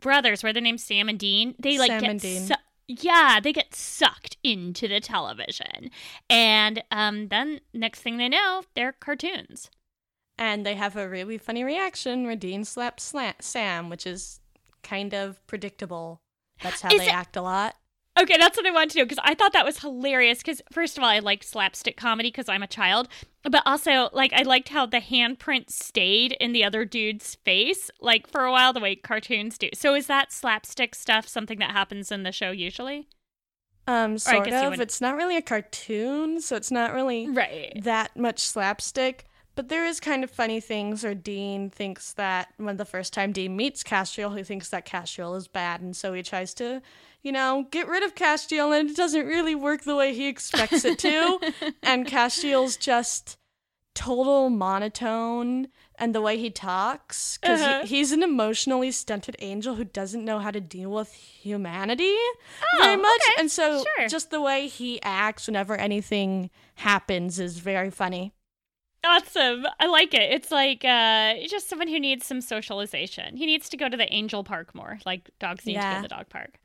brothers, 0.00 0.42
where 0.42 0.52
their 0.52 0.62
names 0.62 0.84
Sam 0.84 1.08
and 1.08 1.18
Dean, 1.18 1.54
they 1.58 1.78
like 1.78 1.90
Sam 1.90 2.16
get 2.16 2.20
su- 2.20 2.54
yeah, 2.88 3.40
they 3.42 3.52
get 3.52 3.74
sucked 3.74 4.36
into 4.44 4.86
the 4.88 5.00
television, 5.00 5.90
and 6.28 6.82
um, 6.90 7.28
then 7.28 7.60
next 7.72 8.00
thing 8.00 8.16
they 8.16 8.28
know, 8.28 8.62
they're 8.74 8.92
cartoons. 8.92 9.70
And 10.38 10.64
they 10.66 10.74
have 10.74 10.96
a 10.96 11.08
really 11.08 11.38
funny 11.38 11.62
reaction 11.62 12.24
where 12.24 12.34
Dean 12.36 12.64
slaps 12.64 13.14
Sam, 13.40 13.88
which 13.90 14.06
is 14.06 14.40
kind 14.82 15.14
of 15.14 15.44
predictable. 15.46 16.20
That's 16.62 16.80
how 16.80 16.90
Is 16.92 16.98
they 17.00 17.06
it- 17.08 17.14
act 17.14 17.36
a 17.36 17.42
lot. 17.42 17.76
Okay, 18.20 18.36
that's 18.38 18.58
what 18.58 18.66
I 18.66 18.70
wanted 18.70 18.90
to 18.90 18.98
know 18.98 19.04
because 19.06 19.18
I 19.24 19.34
thought 19.34 19.54
that 19.54 19.64
was 19.64 19.78
hilarious. 19.78 20.38
Because 20.38 20.60
first 20.70 20.98
of 20.98 21.04
all, 21.04 21.08
I 21.08 21.20
like 21.20 21.42
slapstick 21.42 21.96
comedy 21.96 22.28
because 22.28 22.48
I'm 22.48 22.62
a 22.62 22.66
child, 22.66 23.08
but 23.42 23.62
also 23.64 24.10
like 24.12 24.32
I 24.34 24.42
liked 24.42 24.68
how 24.68 24.84
the 24.84 25.00
handprint 25.00 25.70
stayed 25.70 26.32
in 26.32 26.52
the 26.52 26.62
other 26.62 26.84
dude's 26.84 27.36
face, 27.36 27.90
like 28.00 28.28
for 28.28 28.44
a 28.44 28.52
while, 28.52 28.72
the 28.74 28.80
way 28.80 28.96
cartoons 28.96 29.56
do. 29.56 29.70
So 29.72 29.94
is 29.94 30.08
that 30.08 30.30
slapstick 30.30 30.94
stuff 30.94 31.26
something 31.26 31.58
that 31.60 31.70
happens 31.70 32.12
in 32.12 32.22
the 32.22 32.32
show 32.32 32.50
usually? 32.50 33.08
Um, 33.86 34.18
sort 34.18 34.46
of. 34.46 34.80
It's 34.80 35.00
not 35.00 35.16
really 35.16 35.36
a 35.36 35.42
cartoon, 35.42 36.40
so 36.40 36.54
it's 36.54 36.70
not 36.70 36.92
really 36.92 37.28
Right. 37.28 37.72
that 37.82 38.16
much 38.16 38.40
slapstick. 38.40 39.26
But 39.54 39.68
there 39.68 39.84
is 39.84 40.00
kind 40.00 40.24
of 40.24 40.30
funny 40.30 40.60
things 40.60 41.04
where 41.04 41.14
Dean 41.14 41.68
thinks 41.68 42.12
that 42.14 42.48
when 42.56 42.78
the 42.78 42.84
first 42.86 43.12
time 43.12 43.32
Dean 43.32 43.54
meets 43.56 43.82
Castiel, 43.82 44.36
he 44.36 44.42
thinks 44.42 44.70
that 44.70 44.86
Castiel 44.86 45.36
is 45.36 45.46
bad, 45.48 45.80
and 45.82 45.94
so 45.94 46.12
he 46.14 46.22
tries 46.22 46.54
to, 46.54 46.80
you 47.22 47.32
know, 47.32 47.66
get 47.70 47.86
rid 47.86 48.02
of 48.02 48.14
Castiel, 48.14 48.72
and 48.78 48.88
it 48.90 48.96
doesn't 48.96 49.26
really 49.26 49.54
work 49.54 49.82
the 49.82 49.94
way 49.96 50.14
he 50.14 50.26
expects 50.26 50.84
it 50.86 50.98
to. 51.00 51.38
and 51.82 52.06
Castiel's 52.06 52.76
just 52.78 53.36
total 53.94 54.48
monotone 54.48 55.68
and 55.96 56.14
the 56.14 56.20
way 56.22 56.38
he 56.38 56.48
talks 56.48 57.36
because 57.36 57.60
Uh-huh. 57.60 57.80
he, 57.82 57.96
he's 57.96 58.10
an 58.10 58.22
emotionally 58.22 58.90
stunted 58.90 59.36
angel 59.40 59.74
who 59.74 59.84
doesn't 59.84 60.24
know 60.24 60.38
how 60.38 60.50
to 60.50 60.62
deal 60.62 60.90
with 60.90 61.12
humanity 61.12 62.04
Oh, 62.62 62.78
very 62.80 62.96
much 62.96 63.20
okay. 63.28 63.34
and 63.40 63.50
so 63.50 63.84
Sure. 63.98 64.08
just 64.08 64.30
the 64.30 64.40
way 64.40 64.66
he 64.66 64.98
acts 65.02 65.46
whenever 65.46 65.74
anything 65.76 66.48
happens 66.76 67.38
is 67.38 67.58
very 67.58 67.90
funny 67.90 68.32
Awesome. 69.04 69.66
I 69.80 69.86
like 69.86 70.14
it. 70.14 70.32
It's 70.32 70.50
like 70.50 70.84
uh 70.84 71.34
just 71.48 71.68
someone 71.68 71.88
who 71.88 71.98
needs 71.98 72.24
some 72.26 72.40
socialization. 72.40 73.36
He 73.36 73.46
needs 73.46 73.68
to 73.70 73.76
go 73.76 73.88
to 73.88 73.96
the 73.96 74.12
angel 74.12 74.44
park 74.44 74.74
more, 74.74 74.98
like 75.04 75.30
dogs 75.38 75.66
need 75.66 75.74
to 75.74 75.80
go 75.80 75.96
to 75.96 76.02
the 76.02 76.08
dog 76.08 76.28
park. 76.28 76.58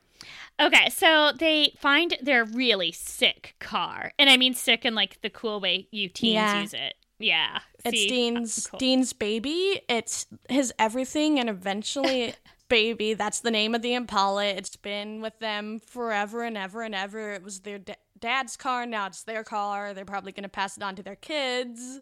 Okay, 0.60 0.89
so 0.89 1.32
they 1.38 1.74
find 1.79 2.15
their 2.22 2.44
really 2.46 2.91
sick 2.91 3.56
car. 3.60 4.12
And 4.20 4.29
I 4.29 4.38
mean 4.38 4.53
sick 4.53 4.86
in 4.86 4.96
like 4.96 5.20
the 5.22 5.29
cool 5.29 5.60
way 5.60 5.88
you 5.91 6.10
teens 6.10 6.34
Yeah. 6.34 6.62
use 6.62 6.74
it. 6.74 6.96
Yeah. 7.20 7.60
it's 7.84 7.98
See? 7.98 8.08
dean's 8.08 8.67
cool. 8.67 8.77
dean's 8.79 9.13
baby 9.13 9.82
it's 9.89 10.27
his 10.50 10.72
everything 10.77 11.39
and 11.39 11.50
eventually 11.50 12.36
baby. 12.70 13.14
That's 13.14 13.40
the 13.40 13.52
name 13.52 13.76
of 13.76 13.82
the 13.82 13.94
impala. 13.94 14.46
It's 14.46 14.76
been 14.76 15.22
with 15.22 15.40
them 15.40 15.80
forever 15.80 16.44
and 16.44 16.58
ever 16.58 16.82
and 16.82 16.96
ever. 16.96 17.34
It 17.34 17.44
was 17.44 17.62
their 17.62 17.80
da- 17.80 17.96
dad's 18.20 18.58
car. 18.58 18.86
Now 18.86 19.08
it's 19.08 19.24
their 19.24 19.44
car. 19.44 19.94
They're 19.94 20.06
probably 20.06 20.32
going 20.32 20.44
to 20.44 20.50
pass 20.50 20.78
it 20.78 20.84
on 20.84 20.96
to 20.96 21.04
their 21.04 21.16
kids. 21.16 22.02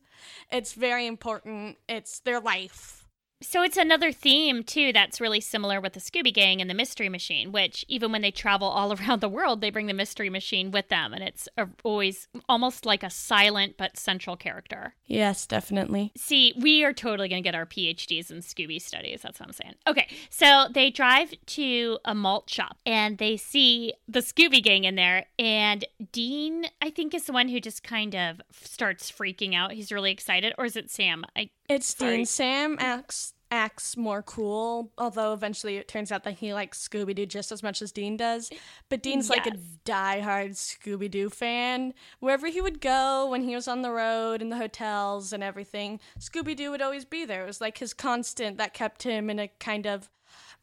It's 0.52 0.74
very 0.74 1.08
important. 1.08 1.78
It's 1.88 2.20
their 2.20 2.40
life 2.40 2.95
So 3.42 3.64
it's 3.64 3.78
another 3.78 4.12
theme 4.12 4.64
too 4.64 4.94
that's 4.94 5.20
really 5.20 5.42
similar 5.42 5.82
with 5.82 5.94
the 5.94 6.00
Scooby 6.00 6.34
Gang 6.34 6.62
and 6.62 6.70
the 6.70 6.74
Mystery 6.74 7.10
Machine, 7.10 7.52
which 7.52 7.84
even 7.88 8.12
when 8.12 8.22
they 8.22 8.32
travel 8.32 8.68
all 8.68 8.94
around 9.00 9.22
the 9.22 9.30
world, 9.30 9.62
they 9.62 9.70
bring 9.70 9.88
the 9.88 9.94
Mystery 9.94 10.30
Machine 10.30 10.72
with 10.72 10.90
them, 10.90 11.14
and 11.14 11.22
it's 11.24 11.48
a, 11.58 11.68
always 11.84 12.28
almost 12.48 12.86
like 12.86 13.04
a 13.04 13.10
silent 13.10 13.76
but 13.78 13.98
central 13.98 14.36
character. 14.38 14.96
yes 15.06 15.46
definitely 15.46 16.12
See, 16.18 16.54
we 16.58 16.84
are 16.84 16.94
totally 16.94 17.28
going 17.28 17.44
to 17.44 17.48
get 17.48 17.56
our 17.56 17.66
PhDs 17.66 18.32
in 18.32 18.38
Scooby 18.38 18.82
studies. 18.82 19.22
That's 19.22 19.40
what 19.40 19.48
I'm 19.48 19.54
saying. 19.54 19.76
Okay, 19.88 20.08
so 20.30 20.68
they 20.74 20.90
drive 20.90 21.34
to 21.48 22.00
a 22.06 22.16
malt 22.16 22.50
shop 22.50 22.78
and 22.86 23.18
they 23.18 23.38
see 23.38 23.94
the 24.08 24.20
Scooby 24.20 24.64
Gang 24.64 24.86
in 24.86 24.96
there, 24.96 25.26
and 25.38 25.86
Dean, 26.12 26.66
I 26.82 26.90
think, 26.90 27.14
is 27.14 27.26
the 27.26 27.34
one 27.34 27.50
who 27.50 27.60
just 27.60 27.84
kind 27.84 28.16
of 28.16 28.42
starts 28.52 29.12
freaking 29.12 29.54
out. 29.56 29.74
He's 29.74 29.92
really 29.92 30.12
excited, 30.12 30.54
or 30.58 30.66
is 30.66 30.76
it 30.76 30.90
Sam? 30.90 31.26
I 31.36 31.50
It's 31.70 31.96
Sorry. 31.96 32.18
Dean. 32.18 32.26
Sam 32.26 32.78
acts 32.80 33.34
acts 33.52 33.96
more 33.96 34.22
cool, 34.22 34.92
although 34.98 35.32
eventually 35.32 35.78
it 35.78 35.88
turns 35.88 36.12
out 36.12 36.24
that 36.24 36.34
he 36.40 36.54
likes 36.54 36.86
Scooby 36.86 37.16
Doo 37.16 37.26
just 37.26 37.52
as 37.52 37.64
much 37.64 37.82
as 37.82 37.92
Dean 37.92 38.18
does. 38.18 38.50
But 38.90 39.02
Dean's 39.04 39.30
like 39.30 39.46
a 39.46 39.52
Yes. 39.52 39.60
diehard 39.86 40.50
Scooby 40.56 41.10
Doo 41.10 41.30
fan. 41.30 41.94
Wherever 42.20 42.48
he 42.48 42.60
would 42.60 42.82
go 42.82 43.30
when 43.30 43.44
he 43.44 43.56
was 43.56 43.68
on 43.68 43.82
the 43.82 43.92
road 43.92 44.42
in 44.42 44.50
the 44.50 44.58
hotels 44.58 45.32
and 45.32 45.44
everything, 45.44 46.00
Scooby 46.20 46.56
Doo 46.56 46.72
would 46.72 46.82
always 46.82 47.06
be 47.06 47.24
there. 47.24 47.44
It 47.44 47.48
was 47.48 47.62
like 47.62 47.78
his 47.78 47.94
constant 47.94 48.58
that 48.58 48.74
kept 48.74 49.04
him 49.04 49.30
in 49.30 49.40
a 49.40 49.48
kind 49.48 49.86
of 49.86 50.10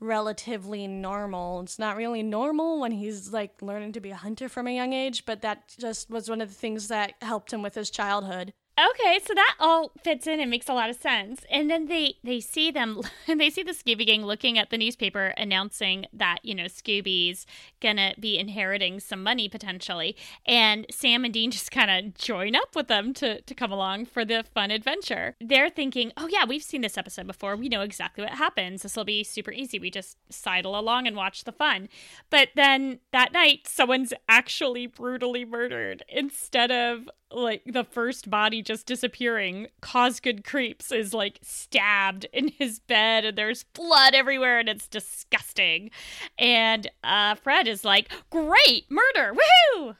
relatively 0.01 0.87
normal. 0.89 1.61
It's 1.61 1.79
not 1.79 1.97
really 1.97 2.23
normal 2.23 2.81
when 2.81 2.93
he's 2.93 3.33
like 3.33 3.63
learning 3.63 3.93
to 3.93 4.01
be 4.01 4.11
a 4.11 4.17
hunter 4.17 4.49
from 4.49 4.67
a 4.67 4.75
young 4.75 4.93
age, 4.93 5.25
but 5.25 5.41
that 5.43 5.75
just 5.79 6.11
was 6.11 6.29
one 6.29 6.41
of 6.41 6.49
the 6.49 6.55
things 6.55 6.89
that 6.89 7.15
helped 7.23 7.53
him 7.53 7.63
with 7.63 7.77
his 7.77 7.91
childhood. 7.91 8.53
Okay, 8.79 9.21
so 9.23 9.35
that 9.35 9.57
all 9.61 9.93
fits 10.03 10.27
in 10.27 10.41
and 10.41 10.51
makes 10.51 10.67
a 10.67 10.73
lot 10.73 10.89
of 10.89 10.97
sense. 10.97 11.45
And 11.51 11.71
then 11.71 11.89
they 11.89 12.15
they 12.25 12.41
see 12.41 12.71
them 12.71 13.03
they 13.27 13.51
see 13.51 13.63
the 13.63 13.73
Scooby 13.73 14.07
gang 14.07 14.25
looking 14.25 14.59
at 14.59 14.71
the 14.71 14.79
newspaper 14.79 15.27
announcing 15.37 16.07
that, 16.15 16.39
you 16.43 16.55
know, 16.55 16.65
Scooby's 16.65 17.47
to 17.83 18.15
be 18.19 18.39
inheriting 18.39 18.99
some 18.99 19.23
money 19.23 19.49
potentially. 19.49 20.17
And 20.47 20.87
Sam 20.91 21.25
and 21.25 21.35
Dean 21.35 21.51
just 21.53 21.71
kind 21.71 21.91
of 21.91 22.15
join 22.15 22.57
up 22.57 22.75
with 22.75 22.89
them 22.89 23.13
to 23.15 23.43
to 23.43 23.55
come 23.55 23.73
along 23.73 24.07
for 24.07 24.25
the 24.25 24.43
fun 24.55 24.71
adventure. 24.71 25.37
They're 25.39 25.71
thinking, 25.71 26.13
"Oh 26.17 26.29
yeah, 26.29 26.47
we've 26.47 26.63
seen 26.63 26.81
this 26.81 26.97
episode 26.97 27.27
before. 27.27 27.57
We 27.57 27.69
know 27.69 27.83
exactly 27.83 28.25
what 28.25 28.35
happens. 28.35 28.83
This 28.83 28.97
will 28.97 29.05
be 29.05 29.23
super 29.23 29.53
easy. 29.53 29.79
We 29.79 29.91
just 29.91 30.17
sidle 30.31 30.79
along 30.79 31.07
and 31.07 31.15
watch 31.15 31.45
the 31.45 31.53
fun." 31.53 31.91
But 32.31 32.49
then 32.57 33.01
that 33.13 33.33
night 33.33 33.67
someone's 33.67 34.15
actually 34.31 34.87
brutally 34.87 35.45
murdered 35.45 36.05
instead 36.09 36.71
of 36.71 37.11
like 37.35 37.63
the 37.67 37.85
first 37.85 38.31
body 38.31 38.63
just 38.63 38.87
disappearing 38.87 39.69
Cosgood 39.81 40.45
Creeps 40.45 40.93
is 40.93 41.15
like 41.15 41.39
stabbed 41.43 42.27
in 42.33 42.49
his 42.49 42.79
bed 42.79 43.25
and 43.25 43.37
there's 43.37 43.65
blood 43.65 44.15
everywhere 44.15 44.59
and 44.59 44.69
it's 44.69 44.89
disgusting. 44.89 45.91
And 46.39 46.91
uh 47.05 47.35
Fred 47.37 47.67
is 47.69 47.85
like, 47.85 48.11
"Great, 48.31 48.91
murder. 48.91 49.35
Woohoo!" 49.35 49.97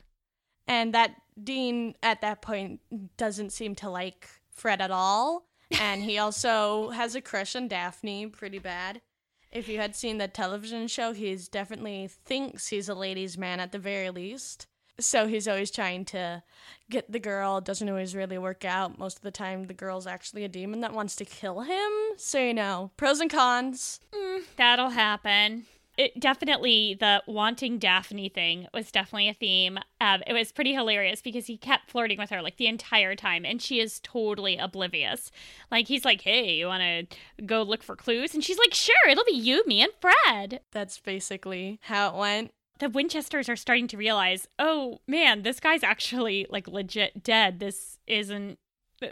and 0.67 0.95
that 0.95 1.15
Dean 1.43 1.95
at 2.03 2.21
that 2.21 2.43
point 2.43 2.81
doesn't 3.17 3.51
seem 3.51 3.75
to 3.77 3.91
like 3.91 4.29
Fred 4.55 4.81
at 4.81 4.91
all, 4.91 5.47
and 5.71 6.03
he 6.03 6.19
also 6.19 6.91
has 6.91 7.15
a 7.15 7.21
crush 7.21 7.57
on 7.57 7.69
Daphne 7.69 8.27
pretty 8.27 8.59
bad. 8.59 9.01
If 9.51 9.69
you 9.69 9.79
had 9.79 9.95
seen 9.95 10.19
the 10.19 10.29
television 10.29 10.89
show, 10.89 11.13
he's 11.13 11.49
definitely 11.49 12.09
thinks 12.09 12.69
he's 12.69 12.89
a 12.89 12.95
ladies' 12.95 13.37
man 13.37 13.61
at 13.61 13.73
the 13.73 13.79
very 13.79 14.11
least. 14.11 14.67
So 14.99 15.27
he's 15.27 15.49
always 15.49 15.71
trying 15.71 16.05
to 16.07 16.43
get 16.91 17.11
the 17.11 17.19
girl. 17.19 17.61
Doesn't 17.61 17.89
always 17.89 18.15
really 18.15 18.39
work 18.39 18.65
out. 18.65 18.99
Most 18.99 19.17
of 19.19 19.23
the 19.23 19.31
time, 19.31 19.65
the 19.65 19.75
girl's 19.75 20.07
actually 20.07 20.45
a 20.45 20.49
demon 20.49 20.81
that 20.81 20.93
wants 20.93 21.17
to 21.17 21.25
kill 21.25 21.61
him. 21.61 21.91
So 22.17 22.39
you 22.39 22.55
know, 22.55 22.91
pros 22.97 23.21
and 23.21 23.31
cons. 23.31 24.01
Mm, 24.15 24.43
that'll 24.57 24.91
happen. 24.91 25.65
It 25.99 26.19
definitely 26.19 26.97
the 26.99 27.23
wanting 27.27 27.79
Daphne 27.79 28.31
thing 28.31 28.67
was 28.73 28.91
definitely 28.91 29.29
a 29.29 29.35
theme. 29.35 29.79
Um, 30.01 30.23
it 30.27 30.33
was 30.33 30.51
pretty 30.51 30.73
hilarious 30.73 31.21
because 31.21 31.47
he 31.47 31.59
kept 31.59 31.91
flirting 31.91 32.19
with 32.19 32.31
her 32.31 32.41
like 32.41 32.57
the 32.57 32.67
entire 32.67 33.15
time, 33.15 33.45
and 33.45 33.61
she 33.61 33.79
is 33.79 34.01
totally 34.01 34.57
oblivious. 34.57 35.31
Like 35.71 35.89
he's 35.89 36.05
like, 36.05 36.23
"Hey, 36.23 36.55
you 36.55 36.67
want 36.67 37.09
to 37.11 37.45
go 37.45 37.63
look 37.63 37.83
for 37.83 37.95
clues?" 37.95 38.33
And 38.35 38.43
she's 38.43 38.59
like, 38.59 38.73
"Sure, 38.73 38.95
it'll 39.11 39.25
be 39.25 39.33
you, 39.33 39.65
me, 39.67 39.83
and 39.83 39.93
Fred." 40.01 40.61
That's 40.71 40.99
basically 40.99 41.79
how 41.83 42.09
it 42.09 42.19
went. 42.19 42.53
The 42.83 42.89
Winchesters 42.89 43.49
are 43.49 43.55
starting 43.55 43.87
to 43.87 43.97
realize, 43.97 44.49
oh 44.59 44.99
man, 45.07 45.43
this 45.43 45.61
guy's 45.61 45.85
actually 45.85 46.47
like 46.51 46.67
legit 46.67 47.23
dead. 47.23 47.61
This 47.61 47.99
isn't 48.09 48.59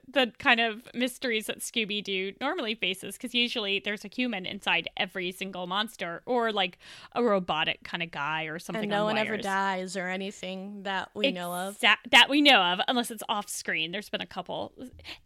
the, 0.09 0.33
kind 0.39 0.61
of 0.61 0.83
mysteries 0.95 1.47
that 1.47 1.61
Scooby 1.61 2.03
Doo 2.03 2.33
normally 2.41 2.75
faces 2.75 3.17
because 3.17 3.35
usually 3.35 3.81
there's 3.81 4.05
a 4.05 4.09
human 4.09 4.47
inside 4.47 4.89
every 4.97 5.33
single 5.33 5.67
monster 5.67 6.23
or 6.27 6.53
like 6.53 6.79
a 7.15 7.23
robotic 7.23 7.83
kind 7.85 8.03
of 8.03 8.11
guy 8.11 8.45
or 8.45 8.59
something. 8.59 8.85
And 8.85 8.91
no 8.91 9.01
on 9.01 9.17
one 9.17 9.19
ever 9.19 9.37
dies 9.37 9.97
or 9.97 10.09
anything 10.09 10.85
that 10.85 11.11
we 11.15 11.33
know 11.33 11.53
of. 11.53 11.79
Exa- 11.79 11.97
that 12.11 12.29
we 12.29 12.41
know 12.41 12.61
of, 12.61 12.81
unless 12.89 13.11
it's 13.11 13.23
off 13.29 13.49
screen. 13.49 13.93
There's 13.93 14.09
been 14.09 14.21
a 14.21 14.27
couple. 14.27 14.73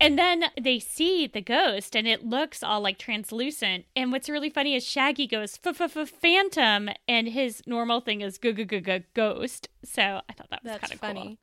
And 0.00 0.18
then 0.18 0.44
they 0.60 0.78
see 0.78 1.26
the 1.26 1.40
ghost 1.40 1.94
and 1.94 2.06
it 2.06 2.24
looks 2.24 2.62
all 2.62 2.80
like 2.80 2.98
translucent. 2.98 3.84
And 3.94 4.12
what's 4.12 4.28
really 4.28 4.50
funny 4.50 4.74
is 4.74 4.84
Shaggy 4.84 5.26
goes, 5.26 5.56
phantom, 6.06 6.88
and 7.06 7.28
his 7.28 7.62
normal 7.66 8.00
thing 8.00 8.20
is 8.20 8.38
ghost. 9.14 9.68
So 9.84 10.02
I 10.28 10.32
thought 10.32 10.50
that 10.50 10.64
was 10.64 10.78
kind 10.78 10.92
of 10.92 11.00
funny. 11.00 11.22
cool. 11.22 11.36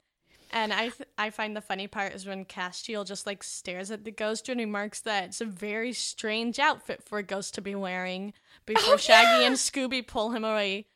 And 0.53 0.73
I 0.73 0.89
th- 0.89 1.07
I 1.17 1.29
find 1.29 1.55
the 1.55 1.61
funny 1.61 1.87
part 1.87 2.13
is 2.13 2.25
when 2.25 2.43
Castiel 2.45 3.05
just 3.05 3.25
like 3.25 3.41
stares 3.41 3.89
at 3.89 4.03
the 4.03 4.11
ghost 4.11 4.49
and 4.49 4.59
remarks 4.59 4.99
that 5.01 5.23
it's 5.25 5.41
a 5.41 5.45
very 5.45 5.93
strange 5.93 6.59
outfit 6.59 7.03
for 7.03 7.17
a 7.19 7.23
ghost 7.23 7.55
to 7.55 7.61
be 7.61 7.73
wearing 7.73 8.33
before 8.65 8.95
Oh, 8.95 8.97
Shaggy 8.97 9.41
yeah! 9.41 9.47
and 9.47 9.55
Scooby 9.55 10.05
pull 10.05 10.31
him 10.31 10.43
away. 10.43 10.87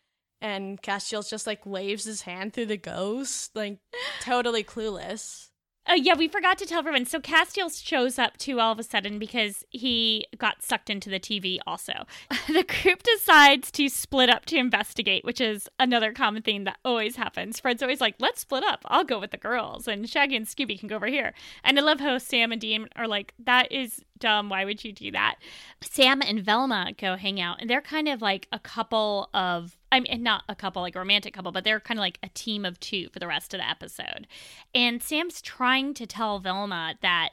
And 0.42 0.82
Castiel's 0.82 1.30
just 1.30 1.48
like 1.48 1.66
waves 1.66 2.04
his 2.04 2.24
hand 2.24 2.54
through 2.54 2.66
the 2.68 2.78
ghost, 2.78 3.56
like 3.56 3.80
totally 4.22 4.64
clueless. 4.64 5.45
Oh 5.88 5.94
yeah, 5.94 6.16
we 6.16 6.28
forgot 6.28 6.58
to 6.58 6.66
tell 6.66 6.80
everyone. 6.80 7.06
So 7.06 7.20
Castiel 7.20 7.70
shows 7.70 8.18
up 8.18 8.38
too 8.38 8.60
all 8.60 8.72
of 8.72 8.80
a 8.80 8.84
sudden 8.84 9.20
because 9.20 9.64
he 9.70 10.26
got 10.36 10.64
sucked 10.64 10.90
into 10.90 11.12
the 11.12 11.20
TV. 11.20 11.60
Also, 11.68 11.94
the 12.48 12.64
group 12.64 13.04
decides 13.04 13.70
to 13.72 13.88
split 13.88 14.30
up 14.30 14.46
to 14.46 14.58
investigate, 14.58 15.24
which 15.24 15.40
is 15.40 15.70
another 15.80 16.12
common 16.12 16.42
theme 16.42 16.64
that 16.64 16.80
always 16.84 17.18
happens. 17.18 17.60
Fred's 17.60 17.84
always 17.84 18.02
like, 18.02 18.16
"Let's 18.20 18.42
split 18.42 18.64
up. 18.64 18.82
I'll 18.86 19.04
go 19.04 19.20
with 19.20 19.30
the 19.30 19.38
girls, 19.38 19.88
and 19.88 20.10
Shaggy 20.10 20.36
and 20.36 20.48
Scooby 20.48 20.80
can 20.80 20.88
go 20.88 20.96
over 20.96 21.08
here." 21.08 21.34
And 21.64 21.78
I 21.78 21.84
love 21.84 22.00
how 22.00 22.18
Sam 22.18 22.52
and 22.52 22.60
Dean 22.60 22.88
are 22.96 23.08
like, 23.08 23.36
"That 23.38 23.72
is 23.72 24.04
dumb. 24.18 24.50
Why 24.50 24.66
would 24.66 24.84
you 24.84 24.92
do 24.92 25.12
that?" 25.12 25.36
Sam 25.82 26.22
and 26.24 26.40
Velma 26.40 26.94
go 26.98 27.16
hang 27.16 27.40
out, 27.40 27.62
and 27.62 27.70
they're 27.70 27.82
kind 27.82 28.08
of 28.08 28.22
like 28.24 28.48
a 28.52 28.60
couple 28.60 29.30
of. 29.36 29.78
I 29.96 30.02
mean, 30.02 30.24
not 30.24 30.44
a 30.50 30.56
couple, 30.56 30.82
like 30.82 30.96
a 30.96 31.00
romantic 31.00 31.34
couple, 31.34 31.54
but 31.54 31.64
they're 31.64 31.80
kind 31.80 31.98
of 31.98 32.02
like 32.02 32.20
a 32.22 32.28
team 32.30 32.66
of 32.66 32.78
two 32.82 33.08
for 33.14 33.20
the 33.20 33.28
rest 33.28 33.54
of 33.54 33.60
the 33.60 33.70
episode. 33.70 34.28
And 34.74 35.02
Sam's 35.02 35.42
trying 35.42 35.94
to 35.94 36.06
tell 36.06 36.40
Velma 36.40 36.96
that 37.02 37.30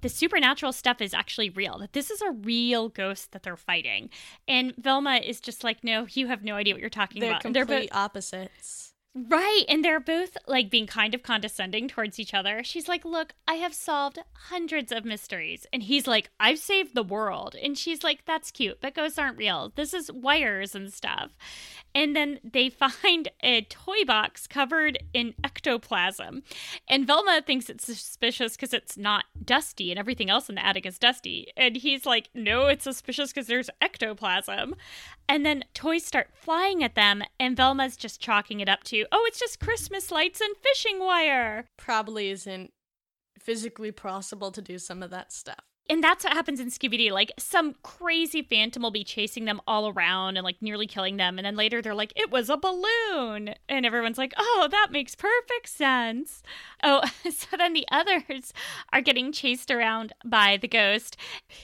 the 0.00 0.08
supernatural 0.08 0.72
stuff 0.72 1.02
is 1.02 1.12
actually 1.12 1.50
real, 1.50 1.78
that 1.78 1.92
this 1.92 2.10
is 2.10 2.22
a 2.22 2.30
real 2.30 2.88
ghost 2.88 3.32
that 3.32 3.42
they're 3.42 3.56
fighting. 3.56 4.08
And 4.48 4.72
Velma 4.78 5.16
is 5.16 5.40
just 5.40 5.62
like, 5.62 5.84
no, 5.84 6.06
you 6.10 6.28
have 6.28 6.42
no 6.42 6.54
idea 6.54 6.72
what 6.72 6.80
you're 6.80 6.88
talking 6.88 7.20
They're 7.20 7.32
about. 7.32 7.44
And 7.44 7.54
they're 7.54 7.66
complete 7.66 7.90
both, 7.90 7.98
opposites. 7.98 8.94
Right. 9.18 9.64
And 9.66 9.82
they're 9.82 9.98
both 9.98 10.36
like 10.46 10.68
being 10.68 10.86
kind 10.86 11.14
of 11.14 11.22
condescending 11.22 11.88
towards 11.88 12.20
each 12.20 12.34
other. 12.34 12.62
She's 12.62 12.86
like, 12.86 13.02
Look, 13.02 13.32
I 13.48 13.54
have 13.54 13.72
solved 13.72 14.18
hundreds 14.50 14.92
of 14.92 15.06
mysteries. 15.06 15.66
And 15.72 15.84
he's 15.84 16.06
like, 16.06 16.28
I've 16.38 16.58
saved 16.58 16.94
the 16.94 17.02
world. 17.02 17.56
And 17.62 17.78
she's 17.78 18.04
like, 18.04 18.26
That's 18.26 18.50
cute, 18.50 18.78
but 18.82 18.94
ghosts 18.94 19.18
aren't 19.18 19.38
real. 19.38 19.72
This 19.74 19.94
is 19.94 20.12
wires 20.12 20.74
and 20.74 20.92
stuff. 20.92 21.30
And 21.94 22.14
then 22.14 22.40
they 22.44 22.68
find 23.02 23.30
a 23.42 23.62
toy 23.62 24.04
box 24.06 24.46
covered 24.46 24.98
in 25.14 25.32
ectoplasm. 25.42 26.42
And 26.86 27.06
Velma 27.06 27.40
thinks 27.40 27.70
it's 27.70 27.86
suspicious 27.86 28.54
because 28.54 28.74
it's 28.74 28.98
not 28.98 29.24
dusty 29.42 29.90
and 29.90 29.98
everything 29.98 30.28
else 30.28 30.50
in 30.50 30.56
the 30.56 30.66
attic 30.66 30.84
is 30.84 30.98
dusty. 30.98 31.48
And 31.56 31.78
he's 31.78 32.04
like, 32.04 32.28
No, 32.34 32.66
it's 32.66 32.84
suspicious 32.84 33.32
because 33.32 33.46
there's 33.46 33.70
ectoplasm. 33.80 34.74
And 35.26 35.44
then 35.44 35.64
toys 35.74 36.04
start 36.04 36.28
flying 36.34 36.84
at 36.84 36.94
them, 36.94 37.22
and 37.40 37.56
Velma's 37.56 37.96
just 37.96 38.20
chalking 38.20 38.60
it 38.60 38.68
up 38.68 38.84
to, 38.84 39.05
oh, 39.12 39.24
it's 39.28 39.38
just 39.38 39.60
Christmas 39.60 40.10
lights 40.10 40.40
and 40.40 40.56
fishing 40.56 40.98
wire. 40.98 41.68
Probably 41.76 42.30
isn't 42.30 42.72
physically 43.38 43.92
possible 43.92 44.50
to 44.50 44.62
do 44.62 44.78
some 44.78 45.02
of 45.02 45.10
that 45.10 45.32
stuff. 45.32 45.64
And 45.88 46.02
that's 46.02 46.24
what 46.24 46.32
happens 46.32 46.58
in 46.58 46.68
Scooby 46.68 46.98
Doo. 46.98 47.12
Like, 47.12 47.30
some 47.38 47.76
crazy 47.82 48.42
phantom 48.42 48.82
will 48.82 48.90
be 48.90 49.04
chasing 49.04 49.44
them 49.44 49.60
all 49.68 49.88
around 49.88 50.36
and, 50.36 50.44
like, 50.44 50.60
nearly 50.60 50.86
killing 50.86 51.16
them. 51.16 51.38
And 51.38 51.46
then 51.46 51.54
later 51.54 51.80
they're 51.80 51.94
like, 51.94 52.12
it 52.16 52.30
was 52.30 52.50
a 52.50 52.56
balloon. 52.56 53.54
And 53.68 53.86
everyone's 53.86 54.18
like, 54.18 54.34
oh, 54.36 54.68
that 54.70 54.88
makes 54.90 55.14
perfect 55.14 55.68
sense. 55.68 56.42
Oh, 56.82 57.02
so 57.30 57.56
then 57.56 57.72
the 57.72 57.86
others 57.92 58.52
are 58.92 59.00
getting 59.00 59.30
chased 59.30 59.70
around 59.70 60.12
by 60.24 60.56
the 60.56 60.68
ghost. 60.68 61.16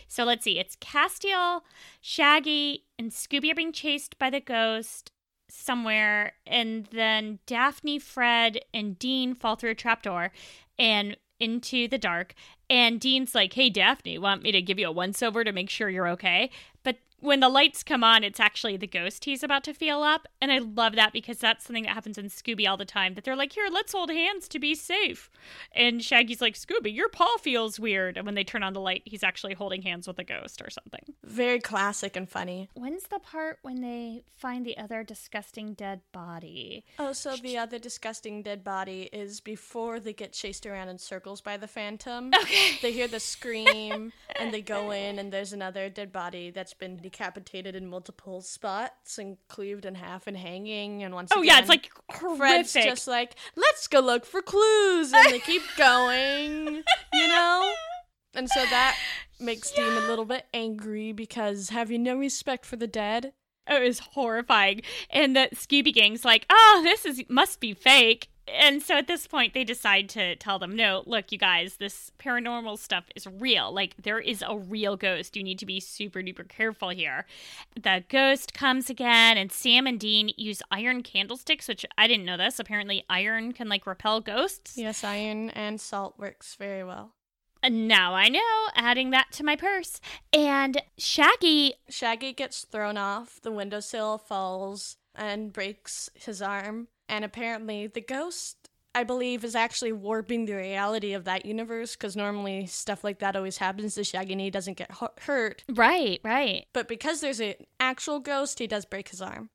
So 0.07 0.23
let's 0.23 0.45
see. 0.45 0.59
It's 0.59 0.77
Castiel, 0.77 1.63
Shaggy, 2.01 2.85
and 2.99 3.11
Scooby 3.11 3.51
are 3.51 3.57
being 3.57 3.73
chased 3.73 4.19
by 4.19 4.31
the 4.31 4.41
ghost 4.41 5.12
somewhere. 5.53 6.33
And 6.47 6.87
then 6.87 7.39
Daphne, 7.47 7.99
Fred, 7.99 8.61
and 8.73 8.99
Dean 8.99 9.35
fall 9.35 9.57
through 9.57 9.71
a 9.71 9.75
trapdoor. 9.75 10.33
And 10.79 11.17
into 11.43 11.89
the 11.89 11.99
dark. 11.99 12.35
And 12.71 13.01
Dean's 13.01 13.35
like, 13.35 13.53
Hey, 13.53 13.69
Daphne, 13.69 14.17
want 14.17 14.43
me 14.43 14.53
to 14.53 14.63
give 14.63 14.79
you 14.79 14.87
a 14.87 14.93
once 14.93 15.23
over 15.23 15.43
to 15.43 15.53
make 15.53 15.69
sure 15.69 15.91
you're 15.91 16.09
okay? 16.09 16.51
But 17.23 17.29
when 17.29 17.41
the 17.41 17.49
lights 17.49 17.83
come 17.83 18.05
on, 18.05 18.25
it's 18.25 18.41
actually 18.41 18.77
the 18.77 18.87
ghost 18.87 19.25
he's 19.25 19.43
about 19.43 19.65
to 19.65 19.75
feel 19.75 20.03
up. 20.03 20.27
And 20.41 20.51
I 20.51 20.59
love 20.59 20.95
that 20.97 21.13
because 21.13 21.39
that's 21.39 21.65
something 21.65 21.85
that 21.85 21.95
happens 21.95 22.19
in 22.19 22.27
Scooby 22.27 22.69
all 22.69 22.77
the 22.77 22.85
time 22.85 23.15
that 23.15 23.25
they're 23.25 23.37
like, 23.37 23.53
here, 23.53 23.69
let's 23.71 23.93
hold 23.93 24.11
hands 24.11 24.49
to 24.49 24.59
be 24.59 24.75
safe. 24.75 25.31
And 25.73 26.01
Shaggy's 26.01 26.41
like, 26.41 26.55
Scooby, 26.55 26.95
your 26.95 27.09
paw 27.09 27.37
feels 27.39 27.79
weird. 27.79 28.17
And 28.17 28.27
when 28.27 28.35
they 28.35 28.45
turn 28.45 28.63
on 28.63 28.73
the 28.73 28.81
light, 28.81 29.03
he's 29.05 29.23
actually 29.23 29.55
holding 29.55 29.83
hands 29.83 30.07
with 30.07 30.19
a 30.19 30.25
ghost 30.25 30.61
or 30.63 30.71
something. 30.71 31.15
Very 31.25 31.61
classic 31.61 32.17
and 32.17 32.29
funny. 32.29 32.69
When's 32.75 33.05
the 33.05 33.19
part 33.19 33.59
when 33.63 33.81
they 33.81 34.25
find 34.37 34.67
the 34.67 34.77
other 34.77 35.05
disgusting 35.05 35.75
dead 35.75 36.01
body? 36.13 36.85
Oh, 36.99 37.13
so 37.13 37.37
the 37.37 37.59
other 37.59 37.79
disgusting 37.79 38.43
dead 38.43 38.65
body 38.65 39.09
is 39.13 39.41
before 39.41 40.01
they 40.01 40.13
get 40.13 40.33
chased 40.33 40.67
around 40.67 40.89
in 40.89 40.99
circles 40.99 41.41
by 41.41 41.57
the 41.57 41.69
phantom. 41.69 42.33
Okay. 42.43 42.79
They 42.83 42.93
hear 42.93 43.07
the 43.07 43.21
scream 43.21 44.13
and 44.37 44.53
they 44.53 44.63
go 44.63 44.91
in, 44.91 45.19
and 45.21 45.33
there's 45.33 45.53
another 45.53 45.89
dead 45.89 46.13
body 46.13 46.51
that's 46.51 46.75
been 46.75 46.97
decapitated 47.13 47.75
in 47.77 47.87
multiple 47.87 48.41
spots 48.41 49.19
and 49.19 49.37
cleaved 49.49 49.85
in 49.85 49.95
half 49.95 50.27
and 50.27 50.37
hanging. 50.37 51.03
And 51.03 51.15
once 51.15 51.31
Oh, 51.35 51.41
again, 51.41 51.47
yeah, 51.55 51.59
it's 51.61 51.69
like 51.69 51.91
Fred's 52.37 52.73
just 52.73 53.07
like, 53.07 53.35
let's 53.55 53.87
go 53.87 54.01
look 54.01 54.25
for 54.25 54.43
clues, 54.43 55.13
and 55.13 55.33
they 55.33 55.39
keep 55.39 55.63
going, 55.77 56.83
you 57.13 57.29
know? 57.29 57.73
And 58.35 58.49
so 58.49 58.65
that 58.65 58.97
makes 59.39 59.71
Dean 59.73 59.93
a 59.93 60.09
little 60.09 60.25
bit 60.25 60.47
angry 60.55 61.13
because 61.13 61.69
have 61.69 61.91
you 61.91 61.99
no 61.99 62.17
respect 62.17 62.65
for 62.65 62.77
the 62.77 62.87
dead? 62.87 63.35
Oh, 63.69 63.77
it 63.77 63.87
was 63.87 63.99
horrifying. 63.99 64.81
And 65.11 65.37
the 65.37 65.51
Scooby 65.55 65.93
Gang's 65.93 66.25
like, 66.25 66.47
oh, 66.49 66.81
this 66.83 67.05
is 67.05 67.23
must 67.29 67.61
be 67.61 67.75
fake. 67.75 68.29
And 68.49 68.83
so 68.83 68.97
at 68.97 69.07
this 69.07 69.27
point, 69.27 69.55
they 69.55 69.63
decide 69.63 70.09
to 70.11 70.35
tell 70.37 70.59
them, 70.59 70.75
no, 70.75 71.05
look, 71.07 71.31
you 71.31 71.39
guys, 71.39 71.77
this 71.77 72.11
paranormal 72.19 72.79
stuff 72.79 73.05
is 73.15 73.27
real. 73.27 73.73
Like, 73.73 73.95
there 74.03 74.19
is 74.19 74.43
a 74.47 74.59
real 74.59 74.97
ghost. 74.97 75.37
You 75.37 75.45
need 75.45 75.59
to 75.61 75.67
be 75.67 75.79
super 75.79 76.21
duper 76.21 76.49
careful 76.49 76.89
here. 76.89 77.25
The 77.81 78.05
ghost 78.09 78.53
comes 78.53 78.91
again, 78.91 79.37
and 79.39 79.53
Sam 79.53 79.87
and 79.87 79.99
Dean 79.99 80.33
use 80.37 80.61
iron 80.71 81.03
candlesticks, 81.03 81.69
which 81.69 81.87
I 81.97 82.09
didn't 82.09 82.27
know 82.27 82.37
this. 82.37 82.59
Apparently, 82.59 83.05
iron 83.09 83.53
can, 83.53 83.69
like, 83.69 83.87
repel 83.87 84.21
ghosts. 84.21 84.77
Yes, 84.77 85.05
iron 85.05 85.51
and 85.51 85.81
salt 85.81 86.19
works 86.19 86.57
very 86.57 86.83
well. 86.83 87.13
And 87.63 87.87
now 87.87 88.15
I 88.15 88.29
know, 88.29 88.67
adding 88.75 89.11
that 89.11 89.31
to 89.33 89.45
my 89.45 89.55
purse. 89.55 90.01
And 90.33 90.83
Shaggy 90.99 91.75
Shaggy 91.89 92.33
gets 92.33 92.65
thrown 92.65 92.97
off, 92.97 93.41
the 93.41 93.53
windowsill 93.53 94.19
falls 94.19 94.97
and 95.15 95.53
breaks 95.53 96.11
his 96.15 96.43
arm. 96.43 96.89
And 97.13 97.27
apparently, 97.27 97.89
the 97.89 98.01
ghost, 98.01 98.71
I 98.95 99.05
believe, 99.05 99.45
is 99.45 99.55
actually 99.55 99.93
warping 99.93 100.47
the 100.47 100.55
reality 100.55 101.13
of 101.13 101.25
that 101.25 101.45
universe 101.45 101.95
because 101.95 102.17
normally 102.17 102.65
stuff 102.65 103.05
like 103.05 103.19
that 103.19 103.37
always 103.37 103.59
happens 103.59 103.95
The 103.95 104.03
Shaggy 104.03 104.51
doesn't 104.51 104.79
get 104.79 104.91
hurt. 105.19 105.63
Right, 105.69 106.21
right. 106.25 106.65
But 106.73 106.89
because 106.89 107.21
there's 107.21 107.41
an 107.41 107.55
actual 107.79 108.19
ghost, 108.19 108.61
he 108.61 108.67
does 108.67 108.87
break 108.87 109.11
his 109.11 109.21
arm, 109.21 109.51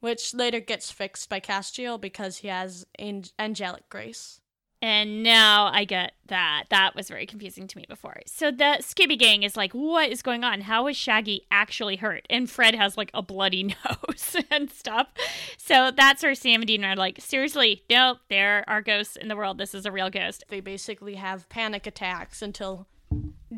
which 0.00 0.32
later 0.32 0.60
gets 0.60 0.90
fixed 0.90 1.28
by 1.28 1.40
Castiel 1.40 2.00
because 2.00 2.38
he 2.38 2.48
has 2.48 2.86
an- 2.98 3.24
angelic 3.38 3.86
grace. 3.90 4.40
And 4.84 5.22
now 5.22 5.70
I 5.72 5.86
get 5.86 6.12
that. 6.26 6.64
That 6.68 6.94
was 6.94 7.08
very 7.08 7.24
confusing 7.24 7.66
to 7.68 7.78
me 7.78 7.86
before. 7.88 8.20
So 8.26 8.50
the 8.50 8.80
Scooby 8.80 9.18
Gang 9.18 9.42
is 9.42 9.56
like, 9.56 9.72
what 9.72 10.10
is 10.10 10.20
going 10.20 10.44
on? 10.44 10.60
How 10.60 10.86
is 10.88 10.96
Shaggy 10.98 11.46
actually 11.50 11.96
hurt? 11.96 12.26
And 12.28 12.50
Fred 12.50 12.74
has 12.74 12.98
like 12.98 13.10
a 13.14 13.22
bloody 13.22 13.62
nose 13.86 14.36
and 14.50 14.70
stuff. 14.70 15.06
So 15.56 15.90
that's 15.90 16.22
where 16.22 16.34
Sam 16.34 16.60
and 16.60 16.68
Dean 16.68 16.84
are 16.84 16.96
like, 16.96 17.18
seriously, 17.18 17.82
nope, 17.88 18.18
there 18.28 18.62
are 18.68 18.82
ghosts 18.82 19.16
in 19.16 19.28
the 19.28 19.36
world. 19.36 19.56
This 19.56 19.74
is 19.74 19.86
a 19.86 19.90
real 19.90 20.10
ghost. 20.10 20.44
They 20.50 20.60
basically 20.60 21.14
have 21.14 21.48
panic 21.48 21.86
attacks 21.86 22.42
until 22.42 22.86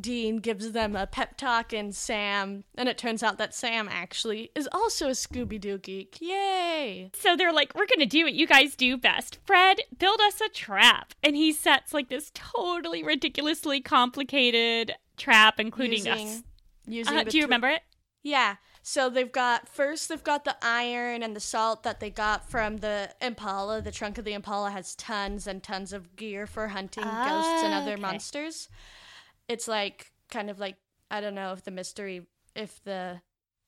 Dean 0.00 0.38
gives 0.38 0.72
them 0.72 0.94
a 0.96 1.06
pep 1.06 1.36
talk 1.36 1.72
and 1.72 1.94
Sam, 1.94 2.64
and 2.76 2.88
it 2.88 2.98
turns 2.98 3.22
out 3.22 3.38
that 3.38 3.54
Sam 3.54 3.88
actually 3.90 4.50
is 4.54 4.68
also 4.72 5.08
a 5.08 5.12
Scooby 5.12 5.60
Doo 5.60 5.78
geek. 5.78 6.18
Yay! 6.20 7.10
So 7.14 7.36
they're 7.36 7.52
like, 7.52 7.74
we're 7.74 7.86
to 7.86 8.06
do 8.06 8.24
what 8.24 8.34
you 8.34 8.46
guys 8.46 8.74
do 8.76 8.96
best. 8.96 9.38
Fred, 9.44 9.80
build 9.98 10.20
us 10.20 10.40
a 10.40 10.48
trap. 10.48 11.14
And 11.22 11.36
he 11.36 11.52
sets 11.52 11.92
like 11.94 12.08
this 12.08 12.30
totally 12.34 13.02
ridiculously 13.02 13.80
complicated 13.80 14.92
trap, 15.16 15.58
including 15.60 16.06
Using- 16.06 16.12
us. 16.28 16.42
Using 16.86 17.16
Uh, 17.16 17.24
do 17.24 17.36
you 17.36 17.42
tw- 17.42 17.46
remember 17.46 17.68
it? 17.68 17.82
Yeah. 18.22 18.56
So 18.82 19.10
they've 19.10 19.32
got 19.32 19.68
first 19.68 20.08
they've 20.08 20.22
got 20.22 20.44
the 20.44 20.56
iron 20.62 21.24
and 21.24 21.34
the 21.34 21.40
salt 21.40 21.82
that 21.82 21.98
they 21.98 22.08
got 22.10 22.48
from 22.48 22.76
the 22.76 23.10
Impala. 23.20 23.80
The 23.82 23.90
trunk 23.90 24.16
of 24.18 24.24
the 24.24 24.32
Impala 24.32 24.70
has 24.70 24.94
tons 24.94 25.48
and 25.48 25.60
tons 25.60 25.92
of 25.92 26.14
gear 26.14 26.46
for 26.46 26.68
hunting 26.68 27.02
ghosts 27.02 27.64
and 27.64 27.74
other 27.74 27.94
Okay. 27.94 28.00
monsters. 28.02 28.68
It's 29.48 29.68
like 29.68 30.12
kind 30.30 30.50
of 30.50 30.58
like 30.58 30.76
I 31.10 31.20
don't 31.20 31.34
know 31.34 31.52
if 31.52 31.64
the 31.64 31.70
mystery 31.70 32.26
if 32.54 32.82
the 32.84 33.20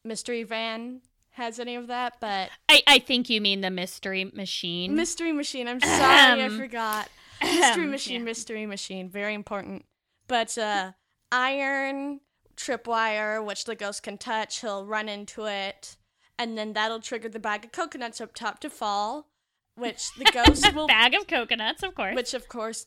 mystery 0.05 0.43
van 0.43 1.03
has 1.31 1.61
any 1.61 1.77
of 1.77 1.87
that, 1.87 2.15
but 2.21 2.51
I, 2.69 2.83
I 2.87 2.99
think 2.99 3.31
you 3.31 3.41
mean 3.41 3.61
the 3.61 3.71
mystery 3.71 4.25
machine. 4.25 4.95
mystery 4.95 5.33
machine. 5.33 5.69
I'm 5.69 5.81
sorry, 5.81 6.45
I 6.45 6.49
forgot. 6.49 7.09
Mystery 7.41 7.87
machine, 7.87 8.21
yeah. 8.21 8.25
mystery 8.25 8.67
machine, 8.67 9.09
very 9.09 9.35
important. 9.35 9.85
But 10.27 10.59
uh 10.59 10.93
iron 11.31 12.21
tripwire, 12.57 13.45
which 13.45 13.65
the 13.65 13.77
ghost 13.77 14.03
can 14.03 14.19
touch, 14.19 14.61
he'll 14.61 14.85
run 14.85 15.09
into 15.09 15.47
it, 15.47 15.97
and 16.39 16.59
then 16.59 16.73
that'll 16.73 17.01
trigger 17.01 17.29
the 17.29 17.39
bag 17.39 17.65
of 17.65 17.73
coconuts 17.73 18.21
up 18.21 18.35
top 18.35 18.59
to 18.61 18.71
fall, 18.71 19.29
which 19.77 20.13
the 20.19 20.25
ghost 20.25 20.73
will 20.75 20.89
Bag 20.89 21.15
of 21.15 21.29
coconuts, 21.29 21.85
of 21.85 21.95
course. 21.95 22.17
which 22.17 22.35
of 22.35 22.49
course 22.49 22.87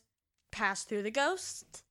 pass 0.50 0.84
through 0.84 1.02
the 1.02 1.10
ghost 1.10 1.82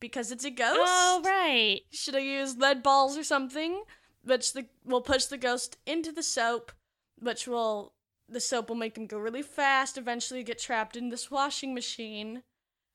because 0.00 0.32
it's 0.32 0.44
a 0.44 0.50
ghost. 0.50 0.78
oh, 0.82 1.22
right. 1.24 1.80
Should 1.92 2.16
I 2.16 2.20
use 2.20 2.56
lead 2.56 2.82
balls 2.82 3.16
or 3.16 3.24
something, 3.24 3.82
which 4.24 4.52
the 4.52 4.66
will 4.84 5.00
push 5.02 5.26
the 5.26 5.38
ghost 5.38 5.76
into 5.86 6.10
the 6.12 6.22
soap, 6.22 6.72
which 7.18 7.46
will 7.46 7.92
the 8.28 8.40
soap 8.40 8.68
will 8.68 8.76
make 8.76 8.96
him 8.96 9.06
go 9.06 9.18
really 9.18 9.42
fast, 9.42 9.98
eventually 9.98 10.42
get 10.44 10.58
trapped 10.58 10.96
in 10.96 11.08
this 11.10 11.30
washing 11.30 11.74
machine. 11.74 12.42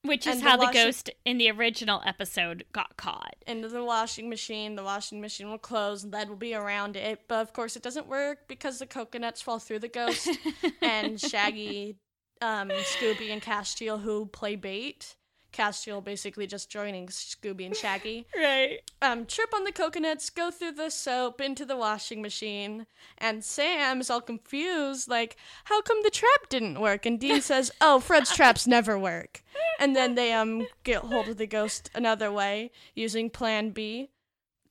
Which 0.03 0.27
is 0.27 0.35
And 0.35 0.45
the 0.45 0.49
how 0.51 0.57
the 0.57 0.65
washing- 0.65 0.83
ghost 0.83 1.09
in 1.25 1.39
the 1.39 1.49
original 1.49 2.01
episode 2.05 2.63
got 2.71 2.95
caught. 2.95 3.35
into 3.47 3.67
the 3.67 3.83
washing 3.83 4.29
machine. 4.29 4.75
The 4.75 4.83
washing 4.83 5.19
machine 5.19 5.49
will 5.49 5.57
close, 5.57 6.03
and 6.03 6.13
lead 6.13 6.29
will 6.29 6.35
be 6.35 6.53
around 6.53 6.95
it. 6.95 7.21
But 7.27 7.41
of 7.41 7.53
course, 7.53 7.75
it 7.75 7.81
doesn't 7.81 8.07
work 8.07 8.47
because 8.47 8.77
the 8.77 8.85
coconuts 8.85 9.41
fall 9.41 9.57
through 9.57 9.79
the 9.79 9.87
ghost. 9.87 10.29
and 10.81 11.19
Shaggy, 11.19 11.97
um, 12.39 12.69
Scooby, 12.69 13.31
and 13.31 13.41
Castiel, 13.41 14.01
who 14.01 14.27
play 14.27 14.55
bait. 14.55 15.15
Castiel 15.55 16.03
basically 16.03 16.47
just 16.47 16.69
joining 16.69 17.07
Scooby 17.07 17.65
and 17.65 17.75
Shaggy. 17.75 18.27
right. 18.35 18.79
Um, 19.01 19.25
trip 19.25 19.53
on 19.55 19.63
the 19.63 19.71
coconuts, 19.71 20.29
go 20.29 20.51
through 20.51 20.73
the 20.73 20.89
soap 20.89 21.39
into 21.39 21.65
the 21.65 21.77
washing 21.77 22.21
machine, 22.21 22.87
and 23.17 23.43
Sam's 23.43 24.09
all 24.09 24.21
confused, 24.21 25.07
like, 25.07 25.37
"How 25.65 25.81
come 25.81 26.03
the 26.03 26.09
trap 26.09 26.49
didn't 26.49 26.81
work?" 26.81 27.05
And 27.05 27.19
Dean 27.19 27.41
says, 27.51 27.71
"Oh, 27.79 27.99
Fred's 27.99 28.35
traps 28.35 28.67
never 28.67 28.99
work." 28.99 29.43
And 29.79 29.95
then 29.95 30.15
they 30.15 30.33
um 30.33 30.67
get 30.83 31.01
hold 31.01 31.29
of 31.29 31.37
the 31.37 31.47
ghost 31.47 31.89
another 31.95 32.31
way 32.31 32.71
using 32.93 33.29
Plan 33.29 33.69
B 33.69 34.09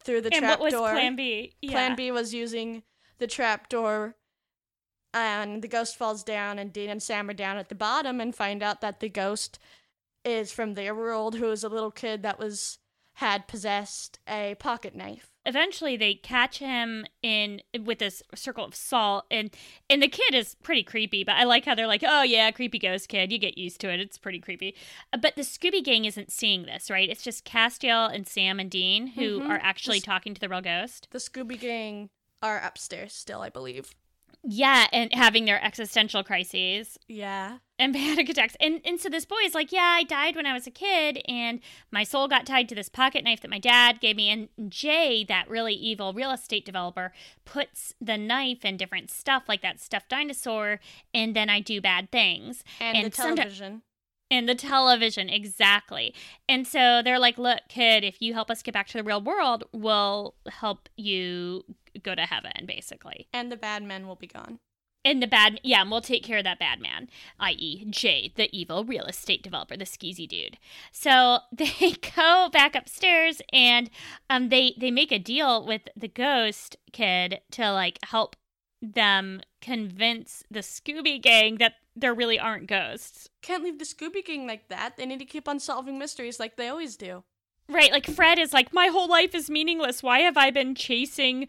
through 0.02 0.20
the 0.20 0.34
And 0.34 0.42
trap 0.42 0.58
what 0.58 0.64
was 0.64 0.72
door. 0.74 0.92
Plan 0.92 1.16
B? 1.16 1.54
Yeah. 1.62 1.70
Plan 1.70 1.96
B 1.96 2.10
was 2.10 2.34
using 2.34 2.82
the 3.18 3.26
trap 3.26 3.68
door 3.68 4.16
and 5.14 5.62
the 5.62 5.68
ghost 5.68 5.96
falls 5.96 6.24
down, 6.24 6.58
and 6.58 6.72
Dean 6.72 6.90
and 6.90 7.02
Sam 7.02 7.30
are 7.30 7.34
down 7.34 7.56
at 7.56 7.68
the 7.68 7.74
bottom 7.74 8.20
and 8.20 8.34
find 8.34 8.62
out 8.62 8.80
that 8.80 8.98
the 8.98 9.08
ghost 9.08 9.58
is 10.24 10.52
from 10.52 10.74
their 10.74 10.94
world, 10.94 11.36
who 11.36 11.50
is 11.50 11.64
a 11.64 11.68
little 11.68 11.90
kid 11.90 12.22
that 12.22 12.38
was 12.38 12.78
had 13.18 13.46
possessed 13.46 14.18
a 14.28 14.56
pocket 14.58 14.92
knife. 14.94 15.28
Eventually, 15.46 15.96
they 15.96 16.14
catch 16.14 16.58
him 16.58 17.06
in 17.22 17.60
with 17.84 18.00
this 18.00 18.22
circle 18.34 18.64
of 18.64 18.74
salt, 18.74 19.24
and 19.30 19.54
and 19.88 20.02
the 20.02 20.08
kid 20.08 20.34
is 20.34 20.56
pretty 20.62 20.82
creepy. 20.82 21.22
But 21.22 21.36
I 21.36 21.44
like 21.44 21.64
how 21.64 21.74
they're 21.76 21.86
like, 21.86 22.02
"Oh 22.04 22.22
yeah, 22.22 22.50
creepy 22.50 22.78
ghost 22.80 23.08
kid. 23.08 23.30
You 23.30 23.38
get 23.38 23.56
used 23.58 23.80
to 23.82 23.88
it. 23.92 24.00
It's 24.00 24.18
pretty 24.18 24.40
creepy." 24.40 24.74
Uh, 25.12 25.18
But 25.18 25.36
the 25.36 25.42
Scooby 25.42 25.84
Gang 25.84 26.06
isn't 26.06 26.32
seeing 26.32 26.64
this, 26.64 26.90
right? 26.90 27.08
It's 27.08 27.22
just 27.22 27.44
Castiel 27.44 28.12
and 28.12 28.26
Sam 28.26 28.58
and 28.58 28.70
Dean 28.70 29.08
who 29.08 29.40
Mhm. 29.40 29.48
are 29.50 29.60
actually 29.62 29.98
This- 29.98 30.04
talking 30.06 30.34
to 30.34 30.40
the 30.40 30.48
real 30.48 30.62
ghost. 30.62 31.06
The 31.10 31.18
Scooby 31.18 31.60
Gang 31.60 32.08
are 32.42 32.58
upstairs 32.60 33.12
still, 33.12 33.42
I 33.42 33.50
believe. 33.50 33.94
Yeah, 34.42 34.88
and 34.92 35.12
having 35.14 35.44
their 35.44 35.62
existential 35.62 36.24
crises. 36.24 36.98
Yeah. 37.06 37.58
And 37.78 37.94
panic 37.94 38.28
attacks. 38.28 38.56
And 38.60 38.80
and 38.84 39.00
so 39.00 39.08
this 39.08 39.24
boy 39.24 39.40
is 39.44 39.54
like, 39.54 39.72
yeah, 39.72 39.96
I 39.96 40.04
died 40.04 40.36
when 40.36 40.46
I 40.46 40.52
was 40.52 40.66
a 40.66 40.70
kid, 40.70 41.20
and 41.28 41.60
my 41.90 42.04
soul 42.04 42.28
got 42.28 42.46
tied 42.46 42.68
to 42.68 42.74
this 42.74 42.88
pocket 42.88 43.24
knife 43.24 43.40
that 43.40 43.50
my 43.50 43.58
dad 43.58 44.00
gave 44.00 44.16
me. 44.16 44.28
And 44.30 44.48
Jay, 44.70 45.24
that 45.24 45.48
really 45.48 45.74
evil 45.74 46.12
real 46.12 46.30
estate 46.30 46.64
developer, 46.64 47.12
puts 47.44 47.94
the 48.00 48.16
knife 48.16 48.64
in 48.64 48.76
different 48.76 49.10
stuff, 49.10 49.44
like 49.48 49.62
that 49.62 49.80
stuffed 49.80 50.08
dinosaur, 50.08 50.80
and 51.12 51.34
then 51.34 51.48
I 51.50 51.60
do 51.60 51.80
bad 51.80 52.10
things. 52.10 52.64
And, 52.80 52.96
And 52.96 53.06
the 53.06 53.10
television. 53.10 53.82
And 54.30 54.48
the 54.48 54.54
television, 54.54 55.28
exactly. 55.28 56.14
And 56.48 56.66
so 56.66 57.02
they're 57.04 57.18
like, 57.18 57.38
look, 57.38 57.60
kid, 57.68 58.02
if 58.04 58.20
you 58.20 58.32
help 58.32 58.50
us 58.50 58.62
get 58.62 58.72
back 58.74 58.88
to 58.88 58.98
the 58.98 59.04
real 59.04 59.20
world, 59.20 59.64
we'll 59.72 60.34
help 60.48 60.88
you 60.96 61.64
go 62.02 62.14
to 62.14 62.22
heaven, 62.22 62.64
basically. 62.66 63.28
and 63.32 63.52
the 63.52 63.56
bad 63.56 63.82
men 63.82 64.06
will 64.08 64.16
be 64.16 64.26
gone. 64.26 64.58
And 65.04 65.22
the 65.22 65.26
bad, 65.26 65.60
yeah, 65.62 65.82
and 65.82 65.90
we'll 65.90 66.00
take 66.00 66.24
care 66.24 66.38
of 66.38 66.44
that 66.44 66.58
bad 66.58 66.80
man, 66.80 67.08
i.e., 67.38 67.84
Jay, 67.90 68.32
the 68.36 68.48
evil 68.56 68.84
real 68.84 69.04
estate 69.04 69.42
developer, 69.42 69.76
the 69.76 69.84
skeezy 69.84 70.26
dude. 70.26 70.56
So 70.92 71.40
they 71.52 71.96
go 72.16 72.48
back 72.50 72.74
upstairs 72.74 73.42
and 73.52 73.90
um, 74.30 74.48
they 74.48 74.74
they 74.78 74.90
make 74.90 75.12
a 75.12 75.18
deal 75.18 75.64
with 75.64 75.82
the 75.94 76.08
ghost 76.08 76.76
kid 76.92 77.40
to 77.52 77.70
like 77.70 77.98
help 78.04 78.36
them 78.80 79.40
convince 79.60 80.44
the 80.50 80.60
Scooby 80.60 81.20
Gang 81.20 81.56
that 81.56 81.74
there 81.96 82.14
really 82.14 82.38
aren't 82.38 82.66
ghosts. 82.66 83.28
Can't 83.42 83.62
leave 83.62 83.78
the 83.78 83.84
Scooby 83.84 84.24
Gang 84.24 84.46
like 84.46 84.68
that. 84.68 84.96
They 84.96 85.06
need 85.06 85.20
to 85.20 85.24
keep 85.24 85.48
on 85.48 85.58
solving 85.58 85.98
mysteries 85.98 86.40
like 86.40 86.56
they 86.56 86.68
always 86.68 86.96
do. 86.96 87.24
Right, 87.66 87.90
like 87.92 88.04
Fred 88.04 88.38
is 88.38 88.52
like, 88.52 88.74
my 88.74 88.88
whole 88.88 89.08
life 89.08 89.34
is 89.34 89.48
meaningless. 89.48 90.02
Why 90.02 90.18
have 90.20 90.36
I 90.36 90.50
been 90.50 90.74
chasing 90.74 91.48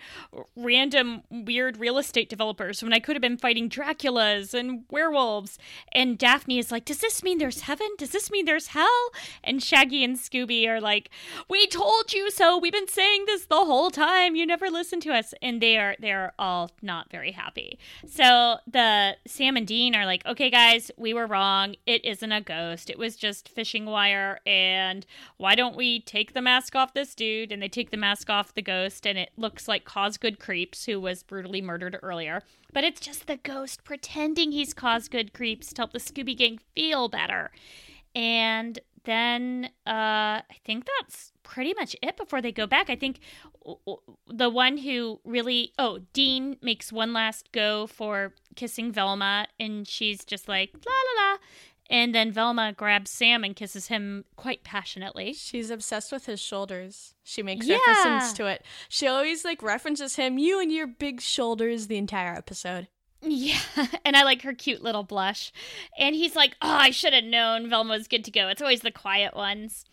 random 0.56 1.23
weird 1.30 1.75
real 1.75 1.97
estate 1.97 2.30
developers 2.30 2.82
when 2.82 2.93
I 2.93 2.99
could 2.99 3.17
have 3.17 3.21
been 3.21 3.38
fighting 3.38 3.69
Draculas 3.69 4.54
and 4.54 4.86
werewolves? 4.89 5.60
And 5.91 6.17
Daphne 6.17 6.58
is 6.58 6.71
like, 6.71 6.86
does 6.86 6.99
this 6.99 7.21
mean 7.21 7.38
there's 7.38 7.62
heaven? 7.62 7.89
Does 7.97 8.12
this 8.12 8.32
mean 8.32 8.45
there's 8.45 8.67
hell? 8.67 9.10
And 9.43 9.62
Shaggy 9.62 10.06
and 10.06 10.15
Scooby 10.15 10.65
are 10.69 10.80
like, 10.80 11.10
we 11.49 11.67
told 11.67 12.13
you 12.13 12.32
so. 12.32 12.58
We've 12.58 12.71
been 12.71 12.88
saying 12.88 13.25
this 13.25 13.47
the 13.47 13.65
whole 13.65 13.91
time. 13.91 14.38
You 14.38 14.45
never 14.45 14.69
listened 14.69 15.01
to 15.01 15.13
us. 15.13 15.34
And 15.41 15.62
they 15.62 15.78
are 15.78 15.97
they 15.99 16.13
are 16.13 16.32
all 16.39 16.71
not 16.82 17.12
very 17.12 17.32
happy. 17.32 17.78
So 18.08 18.60
the 18.65 19.17
Sam 19.28 19.58
and 19.58 19.67
Dean 19.67 19.93
are 19.93 20.06
like, 20.06 20.25
okay, 20.25 20.49
guys, 20.49 20.91
we 20.95 21.13
were 21.13 21.28
wrong. 21.28 21.75
It 21.86 22.06
isn't 22.06 22.32
a 22.32 22.39
ghost. 22.39 22.89
It 22.89 22.97
was 22.97 23.17
just 23.17 23.49
fishing 23.49 23.86
wire. 23.86 24.39
And 24.45 25.06
why 25.36 25.56
don't 25.56 25.75
we 25.75 26.04
take 26.05 26.33
the 26.33 26.41
mask 26.41 26.75
off 26.75 26.93
this 26.93 27.15
dude? 27.15 27.51
And 27.51 27.61
they 27.61 27.67
take 27.67 27.91
the 27.91 27.97
mask 27.97 28.29
off 28.29 28.53
the 28.53 28.61
ghost, 28.61 29.05
and 29.05 29.17
it 29.17 29.31
looks 29.37 29.67
like 29.67 29.85
Cosgood 29.85 30.39
Creeps, 30.39 30.85
who 30.85 30.99
was 30.99 31.23
brutally 31.23 31.61
murdered 31.61 31.97
earlier. 32.01 32.41
But 32.73 32.83
it's 32.83 33.01
just 33.01 33.27
the 33.27 33.37
ghost 33.37 33.83
pretending 33.83 34.51
he's 34.51 34.73
Cosgood 34.73 35.33
Creeps 35.33 35.73
to 35.73 35.81
help 35.81 35.93
the 35.93 35.99
Scooby 35.99 36.37
Gang 36.37 36.59
feel 36.75 37.09
better. 37.09 37.51
And 38.13 38.79
then 39.05 39.69
uh, 39.87 40.41
I 40.41 40.55
think 40.63 40.87
that's 40.99 41.31
pretty 41.43 41.73
much 41.75 41.95
it 42.01 42.17
before 42.17 42.41
they 42.41 42.51
go 42.51 42.67
back. 42.67 42.89
I 42.89 42.95
think 42.95 43.19
the 44.27 44.49
one 44.49 44.77
who 44.77 45.19
really 45.23 45.73
oh 45.79 45.99
Dean 46.13 46.57
makes 46.61 46.91
one 46.91 47.13
last 47.13 47.51
go 47.51 47.87
for 47.87 48.33
kissing 48.55 48.91
Velma, 48.91 49.47
and 49.59 49.87
she's 49.87 50.25
just 50.25 50.47
like 50.47 50.71
la 50.73 50.91
la 50.91 51.31
la, 51.31 51.37
and 51.89 52.13
then 52.15 52.32
Velma 52.32 52.74
grabs 52.74 53.12
Sam 53.12 53.43
and 53.43 53.56
kisses 53.56 53.88
him 53.88 54.26
quite 54.36 54.63
passionately. 54.63 55.34
She's 55.34 55.69
obsessed 55.69 56.12
with 56.12 56.26
his 56.26 56.39
shoulders. 56.41 57.13
She 57.24 57.43
makes 57.43 57.67
Yeah. 57.67 57.78
references 57.88 58.34
to 58.34 58.48
it. 58.48 58.63
She 58.89 59.08
always 59.08 59.45
like 59.45 59.62
references 59.62 60.15
him, 60.15 60.38
you 60.38 60.60
and 60.60 60.71
your 60.71 60.88
big 60.88 61.21
shoulders 61.21 61.88
the 61.88 61.98
entire 61.98 62.34
episode. 62.36 62.88
Yeah, 63.21 63.60
and 64.06 64.15
I 64.15 64.24
like 64.24 64.43
her 64.43 64.54
cute 64.54 64.84
little 64.84 65.04
blush. 65.04 65.52
And 65.98 66.15
he's 66.15 66.36
like, 66.36 66.56
"Oh, 66.62 66.69
I 66.69 66.91
should 66.91 67.13
have 67.13 67.24
known 67.24 67.69
Velma's 67.69 68.08
good 68.08 68.24
to 68.26 68.32
go. 68.32 68.50
It's 68.50 68.62
always 68.62 68.82
the 68.82 68.91
quiet 68.91 69.36
ones." 69.36 69.84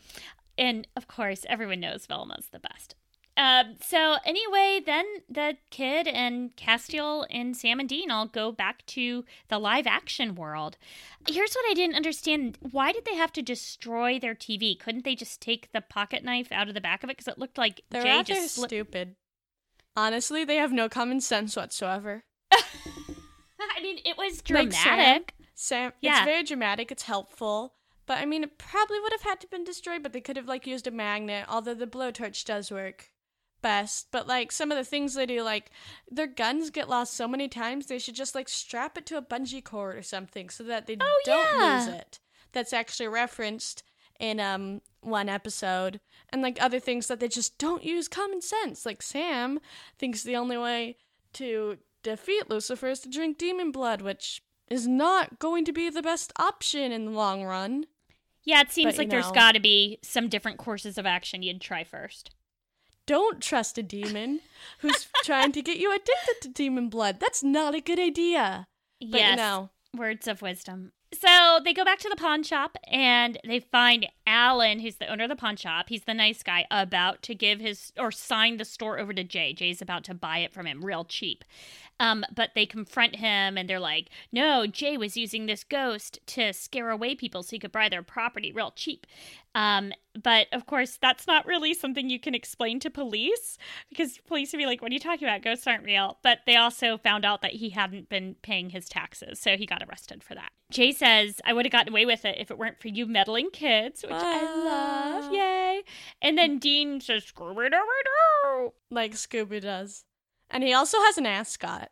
And 0.58 0.86
of 0.96 1.08
course, 1.08 1.46
everyone 1.48 1.80
knows 1.80 2.04
Velma's 2.04 2.48
the 2.52 2.58
best. 2.58 2.94
Um, 3.34 3.76
so 3.82 4.16
anyway, 4.26 4.80
then 4.84 5.06
the 5.28 5.56
kid 5.70 6.06
and 6.06 6.54
Castiel 6.54 7.24
and 7.30 7.56
Sam 7.56 7.80
and 7.80 7.88
Dean 7.88 8.10
all 8.10 8.26
go 8.26 8.52
back 8.52 8.84
to 8.86 9.24
the 9.48 9.58
live 9.58 9.86
action 9.86 10.34
world. 10.34 10.76
Here's 11.26 11.54
what 11.54 11.64
I 11.70 11.72
didn't 11.74 11.96
understand: 11.96 12.58
Why 12.60 12.92
did 12.92 13.06
they 13.06 13.14
have 13.14 13.32
to 13.32 13.42
destroy 13.42 14.18
their 14.18 14.34
TV? 14.34 14.78
Couldn't 14.78 15.04
they 15.04 15.14
just 15.14 15.40
take 15.40 15.72
the 15.72 15.80
pocket 15.80 16.22
knife 16.24 16.52
out 16.52 16.68
of 16.68 16.74
the 16.74 16.80
back 16.80 17.02
of 17.02 17.08
it? 17.10 17.16
Because 17.16 17.32
it 17.32 17.38
looked 17.38 17.56
like 17.56 17.80
They're 17.90 18.02
Jay 18.02 18.22
just 18.22 18.54
slipped. 18.56 18.70
stupid. 18.70 19.16
Honestly, 19.96 20.44
they 20.44 20.56
have 20.56 20.72
no 20.72 20.88
common 20.90 21.20
sense 21.22 21.56
whatsoever. 21.56 22.24
I 22.52 23.80
mean, 23.82 23.98
it 24.04 24.16
was 24.18 24.42
Like 24.50 24.72
Sam. 24.72 24.82
dramatic. 24.96 25.34
Sam, 25.54 25.92
Yeah. 26.00 26.18
it's 26.18 26.24
very 26.26 26.42
dramatic. 26.42 26.90
It's 26.92 27.04
helpful, 27.04 27.74
but 28.06 28.18
I 28.18 28.24
mean, 28.26 28.42
it 28.44 28.58
probably 28.58 29.00
would 29.00 29.12
have 29.12 29.22
had 29.22 29.40
to 29.40 29.46
been 29.46 29.64
destroyed. 29.64 30.02
But 30.02 30.12
they 30.12 30.20
could 30.20 30.36
have 30.36 30.48
like 30.48 30.66
used 30.66 30.86
a 30.86 30.90
magnet. 30.90 31.46
Although 31.48 31.74
the 31.74 31.86
blowtorch 31.86 32.44
does 32.44 32.70
work 32.70 33.10
best, 33.62 34.08
but 34.10 34.26
like 34.26 34.52
some 34.52 34.70
of 34.70 34.76
the 34.78 34.84
things 34.84 35.14
they 35.14 35.26
do, 35.26 35.42
like 35.42 35.70
their 36.10 36.26
guns 36.26 36.70
get 36.70 36.88
lost 36.88 37.14
so 37.14 37.26
many 37.26 37.48
times, 37.48 37.86
they 37.86 37.98
should 37.98 38.14
just 38.14 38.34
like 38.34 38.48
strap 38.48 38.98
it 38.98 39.06
to 39.06 39.16
a 39.16 39.22
bungee 39.22 39.64
cord 39.64 39.96
or 39.96 40.02
something 40.02 40.50
so 40.50 40.62
that 40.64 40.86
they 40.86 40.96
Oh, 41.00 41.20
don't 41.24 41.58
lose 41.58 41.86
it. 41.94 42.18
That's 42.52 42.72
actually 42.72 43.08
referenced 43.08 43.82
in 44.20 44.38
um 44.40 44.82
one 45.00 45.28
episode, 45.28 45.98
and 46.28 46.42
like 46.42 46.62
other 46.62 46.78
things 46.78 47.08
that 47.08 47.18
they 47.18 47.28
just 47.28 47.58
don't 47.58 47.82
use 47.84 48.06
common 48.08 48.40
sense. 48.40 48.84
Like 48.86 49.02
Sam 49.02 49.58
thinks 49.98 50.22
the 50.22 50.36
only 50.36 50.56
way 50.58 50.96
to 51.34 51.78
defeat 52.02 52.50
Lucifer 52.50 52.88
is 52.88 53.00
to 53.00 53.08
drink 53.08 53.38
demon 53.38 53.72
blood, 53.72 54.02
which 54.02 54.42
is 54.68 54.86
not 54.86 55.38
going 55.38 55.64
to 55.64 55.72
be 55.72 55.90
the 55.90 56.02
best 56.02 56.32
option 56.38 56.92
in 56.92 57.06
the 57.06 57.10
long 57.10 57.42
run. 57.44 57.84
Yeah, 58.44 58.60
it 58.60 58.70
seems 58.72 58.92
But, 58.94 58.98
like 58.98 59.06
you 59.06 59.10
there's 59.12 59.28
know. 59.28 59.34
got 59.34 59.52
to 59.52 59.60
be 59.60 59.98
some 60.02 60.28
different 60.28 60.58
courses 60.58 60.98
of 60.98 61.06
action 61.06 61.42
you'd 61.42 61.60
try 61.60 61.84
first. 61.84 62.30
Don't 63.06 63.42
trust 63.42 63.78
a 63.78 63.82
demon 63.82 64.40
who's 64.78 65.08
trying 65.24 65.52
to 65.52 65.62
get 65.62 65.78
you 65.78 65.90
addicted 65.92 66.40
to 66.42 66.48
demon 66.48 66.88
blood. 66.88 67.18
That's 67.20 67.42
not 67.42 67.74
a 67.74 67.80
good 67.80 67.98
idea. 67.98 68.66
But 69.00 69.20
yes, 69.20 69.30
you 69.30 69.36
know, 69.36 69.70
words 69.96 70.28
of 70.28 70.42
wisdom. 70.42 70.92
So 71.14 71.60
they 71.62 71.74
go 71.74 71.84
back 71.84 71.98
to 72.00 72.08
the 72.08 72.16
pawn 72.16 72.42
shop 72.42 72.76
and 72.86 73.38
they 73.46 73.60
find 73.60 74.06
Alan, 74.26 74.78
who's 74.78 74.96
the 74.96 75.08
owner 75.08 75.24
of 75.24 75.28
the 75.28 75.36
pawn 75.36 75.56
shop. 75.56 75.88
He's 75.88 76.04
the 76.04 76.14
nice 76.14 76.42
guy, 76.42 76.66
about 76.70 77.22
to 77.22 77.34
give 77.34 77.60
his 77.60 77.92
or 77.98 78.10
sign 78.10 78.56
the 78.56 78.64
store 78.64 78.98
over 78.98 79.12
to 79.12 79.22
Jay. 79.22 79.52
Jay's 79.52 79.82
about 79.82 80.04
to 80.04 80.14
buy 80.14 80.38
it 80.38 80.52
from 80.52 80.66
him 80.66 80.84
real 80.84 81.04
cheap. 81.04 81.44
Um, 82.00 82.24
but 82.34 82.50
they 82.56 82.66
confront 82.66 83.16
him 83.16 83.56
and 83.56 83.68
they're 83.70 83.78
like, 83.78 84.08
no, 84.32 84.66
Jay 84.66 84.96
was 84.96 85.16
using 85.16 85.46
this 85.46 85.62
ghost 85.62 86.18
to 86.26 86.52
scare 86.52 86.90
away 86.90 87.14
people 87.14 87.44
so 87.44 87.50
he 87.50 87.60
could 87.60 87.70
buy 87.70 87.88
their 87.88 88.02
property 88.02 88.50
real 88.50 88.72
cheap. 88.74 89.06
Um, 89.54 89.92
but 90.20 90.46
of 90.52 90.66
course, 90.66 90.98
that's 91.00 91.26
not 91.28 91.46
really 91.46 91.74
something 91.74 92.10
you 92.10 92.18
can 92.18 92.34
explain 92.34 92.80
to 92.80 92.90
police 92.90 93.56
because 93.88 94.18
police 94.26 94.50
would 94.52 94.58
be 94.58 94.66
like, 94.66 94.82
what 94.82 94.90
are 94.90 94.94
you 94.94 94.98
talking 95.00 95.28
about? 95.28 95.42
Ghosts 95.42 95.66
aren't 95.66 95.84
real. 95.84 96.18
But 96.24 96.38
they 96.46 96.56
also 96.56 96.98
found 96.98 97.24
out 97.24 97.40
that 97.42 97.52
he 97.52 97.70
hadn't 97.70 98.08
been 98.08 98.34
paying 98.42 98.70
his 98.70 98.88
taxes, 98.88 99.38
so 99.38 99.56
he 99.56 99.64
got 99.66 99.82
arrested 99.88 100.24
for 100.24 100.34
that. 100.34 100.50
Jay 100.72 100.90
says, 100.90 101.40
I 101.44 101.52
would 101.52 101.66
have 101.66 101.72
gotten 101.72 101.92
away 101.92 102.06
with 102.06 102.24
it 102.24 102.36
if 102.38 102.50
it 102.50 102.58
weren't 102.58 102.80
for 102.80 102.88
you 102.88 103.06
meddling 103.06 103.50
kids, 103.52 104.02
which 104.02 104.10
I 104.12 104.40
Ah. 104.42 105.20
love. 105.20 105.32
Yay. 105.32 105.82
And 106.20 106.36
then 106.36 106.58
Dean 106.58 107.00
says, 107.00 107.24
Scooby 107.26 107.70
Doo. 107.70 108.72
like 108.90 109.12
Scooby 109.12 109.60
does. 109.60 110.04
And 110.52 110.62
he 110.62 110.72
also 110.72 110.98
has 111.00 111.18
an 111.18 111.26
ascot. 111.26 111.90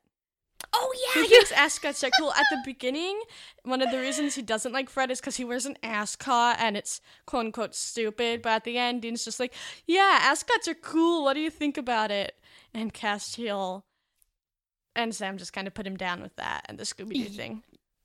Oh, 0.73 0.92
yeah, 0.94 1.23
He 1.23 1.29
thinks 1.29 1.51
ascots 1.53 2.05
are 2.05 2.11
cool. 2.18 2.33
At 2.33 2.44
the 2.51 2.61
beginning, 2.64 3.20
one 3.64 3.83
of 3.83 3.90
the 3.90 3.99
reasons 3.99 4.35
he 4.35 4.42
doesn't 4.42 4.73
like 4.73 4.90
Fred 4.90 5.11
is 5.11 5.18
because 5.18 5.37
he 5.37 5.44
wears 5.44 5.66
an 5.66 5.79
ascot 5.83 6.59
and 6.61 6.77
it's 6.77 7.01
quote 7.27 7.46
unquote 7.46 7.75
stupid. 7.75 8.42
But 8.42 8.51
at 8.51 8.64
the 8.64 8.79
end, 8.79 9.03
Dean's 9.03 9.25
just 9.25 9.40
like, 9.40 9.55
yeah, 9.87 10.18
ascots 10.20 10.68
are 10.68 10.75
cool. 10.75 11.25
What 11.25 11.35
do 11.35 11.40
you 11.40 11.51
think 11.51 11.79
about 11.79 12.11
it? 12.11 12.37
And 12.75 12.94
Castiel 12.94 13.83
and 14.94 15.14
Sam 15.14 15.38
just 15.38 15.53
kind 15.53 15.66
of 15.66 15.75
put 15.75 15.87
him 15.87 15.96
down 15.96 16.20
with 16.20 16.37
that 16.37 16.66
and 16.68 16.79
the 16.79 16.85
Scooby 16.85 17.14
Doo 17.14 17.25
thing. 17.25 17.62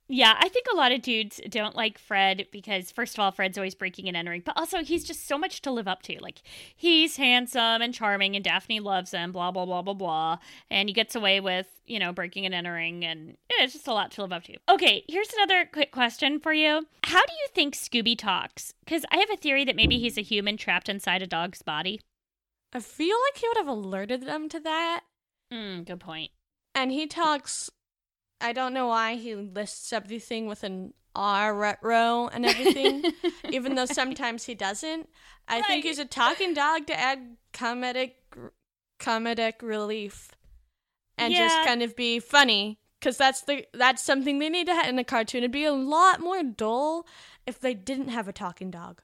Yeah, 0.08 0.36
I 0.38 0.48
think 0.48 0.66
a 0.72 0.76
lot 0.76 0.92
of 0.92 1.02
dudes 1.02 1.40
don't 1.48 1.74
like 1.74 1.98
Fred 1.98 2.46
because, 2.52 2.92
first 2.92 3.14
of 3.14 3.20
all, 3.20 3.32
Fred's 3.32 3.58
always 3.58 3.74
breaking 3.74 4.06
and 4.06 4.16
entering, 4.16 4.42
but 4.44 4.56
also 4.56 4.84
he's 4.84 5.02
just 5.02 5.26
so 5.26 5.36
much 5.36 5.62
to 5.62 5.72
live 5.72 5.88
up 5.88 6.02
to. 6.02 6.18
Like, 6.20 6.42
he's 6.76 7.16
handsome 7.16 7.82
and 7.82 7.92
charming, 7.92 8.36
and 8.36 8.44
Daphne 8.44 8.78
loves 8.78 9.10
him, 9.10 9.32
blah, 9.32 9.50
blah, 9.50 9.66
blah, 9.66 9.82
blah, 9.82 9.94
blah. 9.94 10.38
And 10.70 10.88
he 10.88 10.92
gets 10.92 11.16
away 11.16 11.40
with, 11.40 11.66
you 11.86 11.98
know, 11.98 12.12
breaking 12.12 12.46
and 12.46 12.54
entering, 12.54 13.04
and 13.04 13.36
yeah, 13.50 13.64
it's 13.64 13.72
just 13.72 13.88
a 13.88 13.92
lot 13.92 14.12
to 14.12 14.22
live 14.22 14.32
up 14.32 14.44
to. 14.44 14.56
Okay, 14.68 15.04
here's 15.08 15.32
another 15.32 15.68
quick 15.70 15.90
question 15.90 16.38
for 16.38 16.52
you 16.52 16.86
How 17.02 17.24
do 17.26 17.32
you 17.32 17.48
think 17.52 17.74
Scooby 17.74 18.16
talks? 18.16 18.74
Because 18.84 19.04
I 19.10 19.16
have 19.16 19.30
a 19.30 19.36
theory 19.36 19.64
that 19.64 19.76
maybe 19.76 19.98
he's 19.98 20.18
a 20.18 20.22
human 20.22 20.56
trapped 20.56 20.88
inside 20.88 21.22
a 21.22 21.26
dog's 21.26 21.62
body. 21.62 22.00
I 22.72 22.78
feel 22.78 23.16
like 23.26 23.40
he 23.40 23.48
would 23.48 23.56
have 23.56 23.68
alerted 23.68 24.22
them 24.22 24.48
to 24.50 24.60
that. 24.60 25.00
Mm, 25.52 25.84
good 25.84 26.00
point. 26.00 26.30
And 26.74 26.92
he 26.92 27.06
talks 27.06 27.70
I 28.40 28.52
don't 28.52 28.74
know 28.74 28.88
why 28.88 29.14
he 29.16 29.34
lists 29.34 29.92
everything 29.92 30.46
with 30.46 30.62
an 30.62 30.92
R 31.14 31.54
retro 31.54 32.28
and 32.28 32.44
everything, 32.44 33.12
even 33.50 33.74
though 33.74 33.86
sometimes 33.86 34.44
he 34.44 34.54
doesn't. 34.54 35.08
I 35.48 35.56
Right. 35.56 35.64
think 35.66 35.84
he's 35.84 35.98
a 35.98 36.04
talking 36.04 36.52
dog 36.54 36.86
to 36.88 36.98
add 36.98 37.36
comedic 37.52 38.12
comedic 38.98 39.62
relief 39.62 40.32
and 41.18 41.32
Yeah. 41.32 41.46
just 41.48 41.62
kind 41.66 41.82
of 41.82 41.96
be 41.96 42.18
funny 42.18 42.78
because 43.00 43.16
that's 43.16 43.42
the 43.42 43.66
that's 43.72 44.02
something 44.02 44.38
they 44.38 44.48
need 44.48 44.66
to 44.66 44.74
have 44.74 44.86
in 44.88 44.98
a 44.98 45.04
cartoon. 45.04 45.38
It'd 45.38 45.50
be 45.52 45.64
a 45.64 45.72
lot 45.72 46.20
more 46.20 46.42
dull 46.42 47.06
if 47.46 47.58
they 47.60 47.74
didn't 47.74 48.08
have 48.08 48.28
a 48.28 48.32
talking 48.32 48.70
dog. 48.70 49.02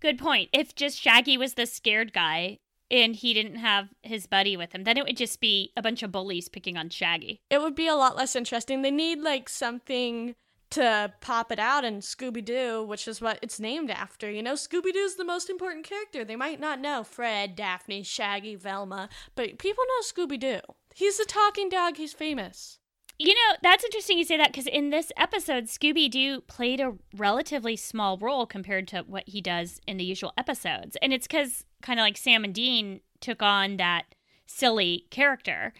Good 0.00 0.18
point. 0.18 0.50
If 0.52 0.74
just 0.74 1.00
Shaggy 1.00 1.38
was 1.38 1.54
the 1.54 1.64
scared 1.66 2.12
guy 2.12 2.58
and 3.02 3.16
he 3.16 3.34
didn't 3.34 3.56
have 3.56 3.88
his 4.02 4.26
buddy 4.26 4.56
with 4.56 4.72
him, 4.72 4.84
then 4.84 4.96
it 4.96 5.04
would 5.04 5.16
just 5.16 5.40
be 5.40 5.72
a 5.76 5.82
bunch 5.82 6.02
of 6.02 6.12
bullies 6.12 6.48
picking 6.48 6.76
on 6.76 6.88
Shaggy. 6.88 7.40
It 7.50 7.60
would 7.60 7.74
be 7.74 7.88
a 7.88 7.96
lot 7.96 8.16
less 8.16 8.36
interesting. 8.36 8.82
They 8.82 8.90
need 8.90 9.20
like 9.20 9.48
something 9.48 10.36
to 10.70 11.12
pop 11.20 11.52
it 11.52 11.58
out 11.58 11.84
and 11.84 12.02
Scooby 12.02 12.44
Doo, 12.44 12.84
which 12.84 13.06
is 13.06 13.20
what 13.20 13.38
it's 13.42 13.60
named 13.60 13.90
after. 13.90 14.30
You 14.30 14.42
know, 14.42 14.54
Scooby 14.54 14.92
Doo's 14.92 15.16
the 15.16 15.24
most 15.24 15.50
important 15.50 15.86
character. 15.86 16.24
They 16.24 16.36
might 16.36 16.60
not 16.60 16.80
know 16.80 17.04
Fred, 17.04 17.54
Daphne, 17.54 18.02
Shaggy, 18.02 18.56
Velma, 18.56 19.08
but 19.34 19.58
people 19.58 19.84
know 19.84 20.02
Scooby 20.02 20.38
Doo. 20.38 20.60
He's 20.94 21.18
the 21.18 21.24
talking 21.24 21.68
dog, 21.68 21.96
he's 21.96 22.12
famous. 22.12 22.78
You 23.18 23.32
know, 23.32 23.56
that's 23.62 23.84
interesting 23.84 24.18
you 24.18 24.24
say 24.24 24.36
that 24.36 24.52
because 24.52 24.66
in 24.66 24.90
this 24.90 25.12
episode, 25.16 25.64
Scooby 25.64 26.10
Doo 26.10 26.40
played 26.42 26.80
a 26.80 26.94
relatively 27.16 27.76
small 27.76 28.18
role 28.18 28.44
compared 28.44 28.88
to 28.88 29.04
what 29.06 29.28
he 29.28 29.40
does 29.40 29.80
in 29.86 29.98
the 29.98 30.04
usual 30.04 30.32
episodes. 30.36 30.96
And 31.00 31.12
it's 31.12 31.28
because 31.28 31.64
kind 31.80 32.00
of 32.00 32.04
like 32.04 32.16
Sam 32.16 32.42
and 32.42 32.54
Dean 32.54 33.00
took 33.20 33.40
on 33.40 33.76
that 33.76 34.06
silly 34.46 35.06
character 35.10 35.72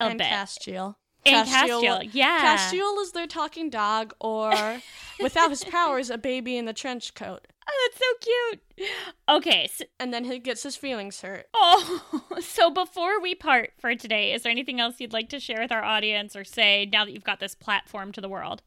a 0.00 0.06
and 0.06 0.18
bit. 0.18 0.26
Castiel. 0.26 0.96
and 1.24 1.48
Castiel, 1.48 2.08
yeah. 2.12 2.56
Castiel 2.56 3.00
is 3.02 3.12
their 3.12 3.26
talking 3.26 3.70
dog, 3.70 4.14
or 4.20 4.52
without 5.20 5.50
his 5.50 5.62
powers, 5.64 6.10
a 6.10 6.18
baby 6.18 6.56
in 6.56 6.64
the 6.64 6.72
trench 6.72 7.14
coat. 7.14 7.46
Oh, 7.70 7.90
that's 7.90 7.98
so 7.98 8.32
cute. 8.78 8.90
Okay, 9.28 9.68
so, 9.72 9.84
And 10.00 10.12
then 10.14 10.24
he 10.24 10.38
gets 10.38 10.62
his 10.62 10.74
feelings 10.76 11.20
hurt. 11.20 11.46
oh, 11.54 12.22
so 12.40 12.70
before 12.70 13.20
we 13.20 13.34
part 13.34 13.72
for 13.78 13.94
today, 13.94 14.32
is 14.32 14.42
there 14.42 14.50
anything 14.52 14.80
else 14.80 15.00
you'd 15.00 15.12
like 15.12 15.28
to 15.30 15.40
share 15.40 15.60
with 15.60 15.70
our 15.72 15.84
audience 15.84 16.34
or 16.34 16.44
say 16.44 16.88
now 16.90 17.04
that 17.04 17.12
you've 17.12 17.24
got 17.24 17.40
this 17.40 17.54
platform 17.54 18.10
to 18.12 18.20
the 18.20 18.28
world? 18.28 18.62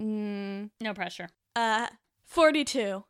Mm, 0.00 0.70
No 0.80 0.94
pressure. 0.94 1.28
uh, 1.54 1.86
42. 2.26 3.04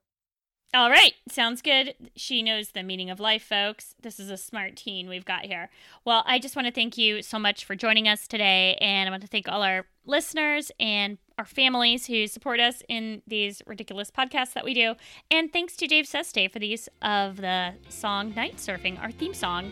All 0.75 0.91
right, 0.91 1.15
sounds 1.29 1.63
good. 1.63 1.95
She 2.17 2.43
knows 2.43 2.71
the 2.71 2.83
meaning 2.83 3.09
of 3.09 3.21
life, 3.21 3.45
folks. 3.45 3.95
This 4.03 4.19
is 4.19 4.29
a 4.29 4.37
smart 4.37 4.75
teen 4.75 5.09
we've 5.09 5.25
got 5.25 5.45
here. 5.45 5.71
Well, 6.05 6.25
I 6.27 6.41
just 6.41 6.57
want 6.57 6.67
to 6.67 6.73
thank 6.73 6.99
you 6.99 7.23
so 7.23 7.39
much 7.39 7.65
for 7.65 7.77
joining 7.77 8.09
us 8.09 8.27
today, 8.27 8.77
and 8.81 9.09
I 9.09 9.11
want 9.13 9.23
to 9.23 9.29
thank 9.29 9.47
all 9.47 9.63
our 9.63 9.87
listeners 10.05 10.73
and 10.81 11.19
our 11.39 11.45
families 11.45 12.07
who 12.07 12.27
support 12.27 12.59
us 12.59 12.83
in 12.89 13.23
these 13.25 13.63
ridiculous 13.69 14.11
podcasts 14.11 14.53
that 14.55 14.65
we 14.65 14.75
do. 14.75 14.95
And 15.31 15.53
thanks 15.53 15.77
to 15.77 15.87
Dave 15.87 16.07
Seste 16.07 16.51
for 16.51 16.59
the 16.59 16.67
use 16.67 16.89
of 17.03 17.37
the 17.37 17.75
song 17.89 18.35
Night 18.35 18.57
Surfing, 18.57 19.01
our 19.01 19.13
theme 19.13 19.33
song. 19.33 19.71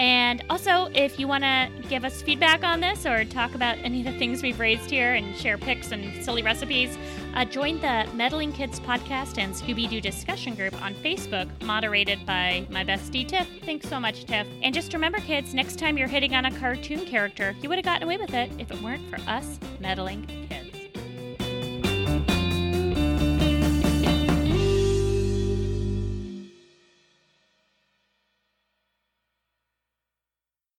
And 0.00 0.42
also, 0.50 0.86
if 0.94 1.18
you 1.20 1.28
want 1.28 1.44
to 1.44 1.70
give 1.88 2.04
us 2.04 2.22
feedback 2.22 2.64
on 2.64 2.80
this 2.80 3.06
or 3.06 3.24
talk 3.24 3.54
about 3.54 3.78
any 3.78 4.00
of 4.00 4.12
the 4.12 4.18
things 4.18 4.42
we've 4.42 4.58
raised 4.58 4.90
here 4.90 5.14
and 5.14 5.36
share 5.36 5.58
pics 5.58 5.92
and 5.92 6.24
silly 6.24 6.42
recipes, 6.42 6.96
uh, 7.34 7.44
join 7.44 7.80
the 7.80 8.06
Meddling 8.14 8.52
Kids 8.52 8.80
podcast 8.80 9.38
and 9.38 9.54
Scooby 9.54 9.88
Doo 9.88 10.00
discussion 10.00 10.54
group 10.54 10.80
on 10.82 10.94
Facebook, 10.94 11.48
moderated 11.62 12.24
by 12.26 12.66
my 12.70 12.84
bestie 12.84 13.26
Tiff. 13.26 13.48
Thanks 13.64 13.88
so 13.88 14.00
much, 14.00 14.24
Tiff. 14.24 14.46
And 14.62 14.74
just 14.74 14.92
remember, 14.92 15.18
kids, 15.18 15.54
next 15.54 15.78
time 15.78 15.96
you're 15.96 16.08
hitting 16.08 16.34
on 16.34 16.46
a 16.46 16.58
cartoon 16.58 17.04
character, 17.06 17.54
you 17.62 17.68
would 17.68 17.78
have 17.78 17.84
gotten 17.84 18.02
away 18.04 18.16
with 18.16 18.34
it 18.34 18.50
if 18.58 18.70
it 18.70 18.80
weren't 18.82 19.08
for 19.08 19.18
us 19.28 19.58
meddling 19.80 20.26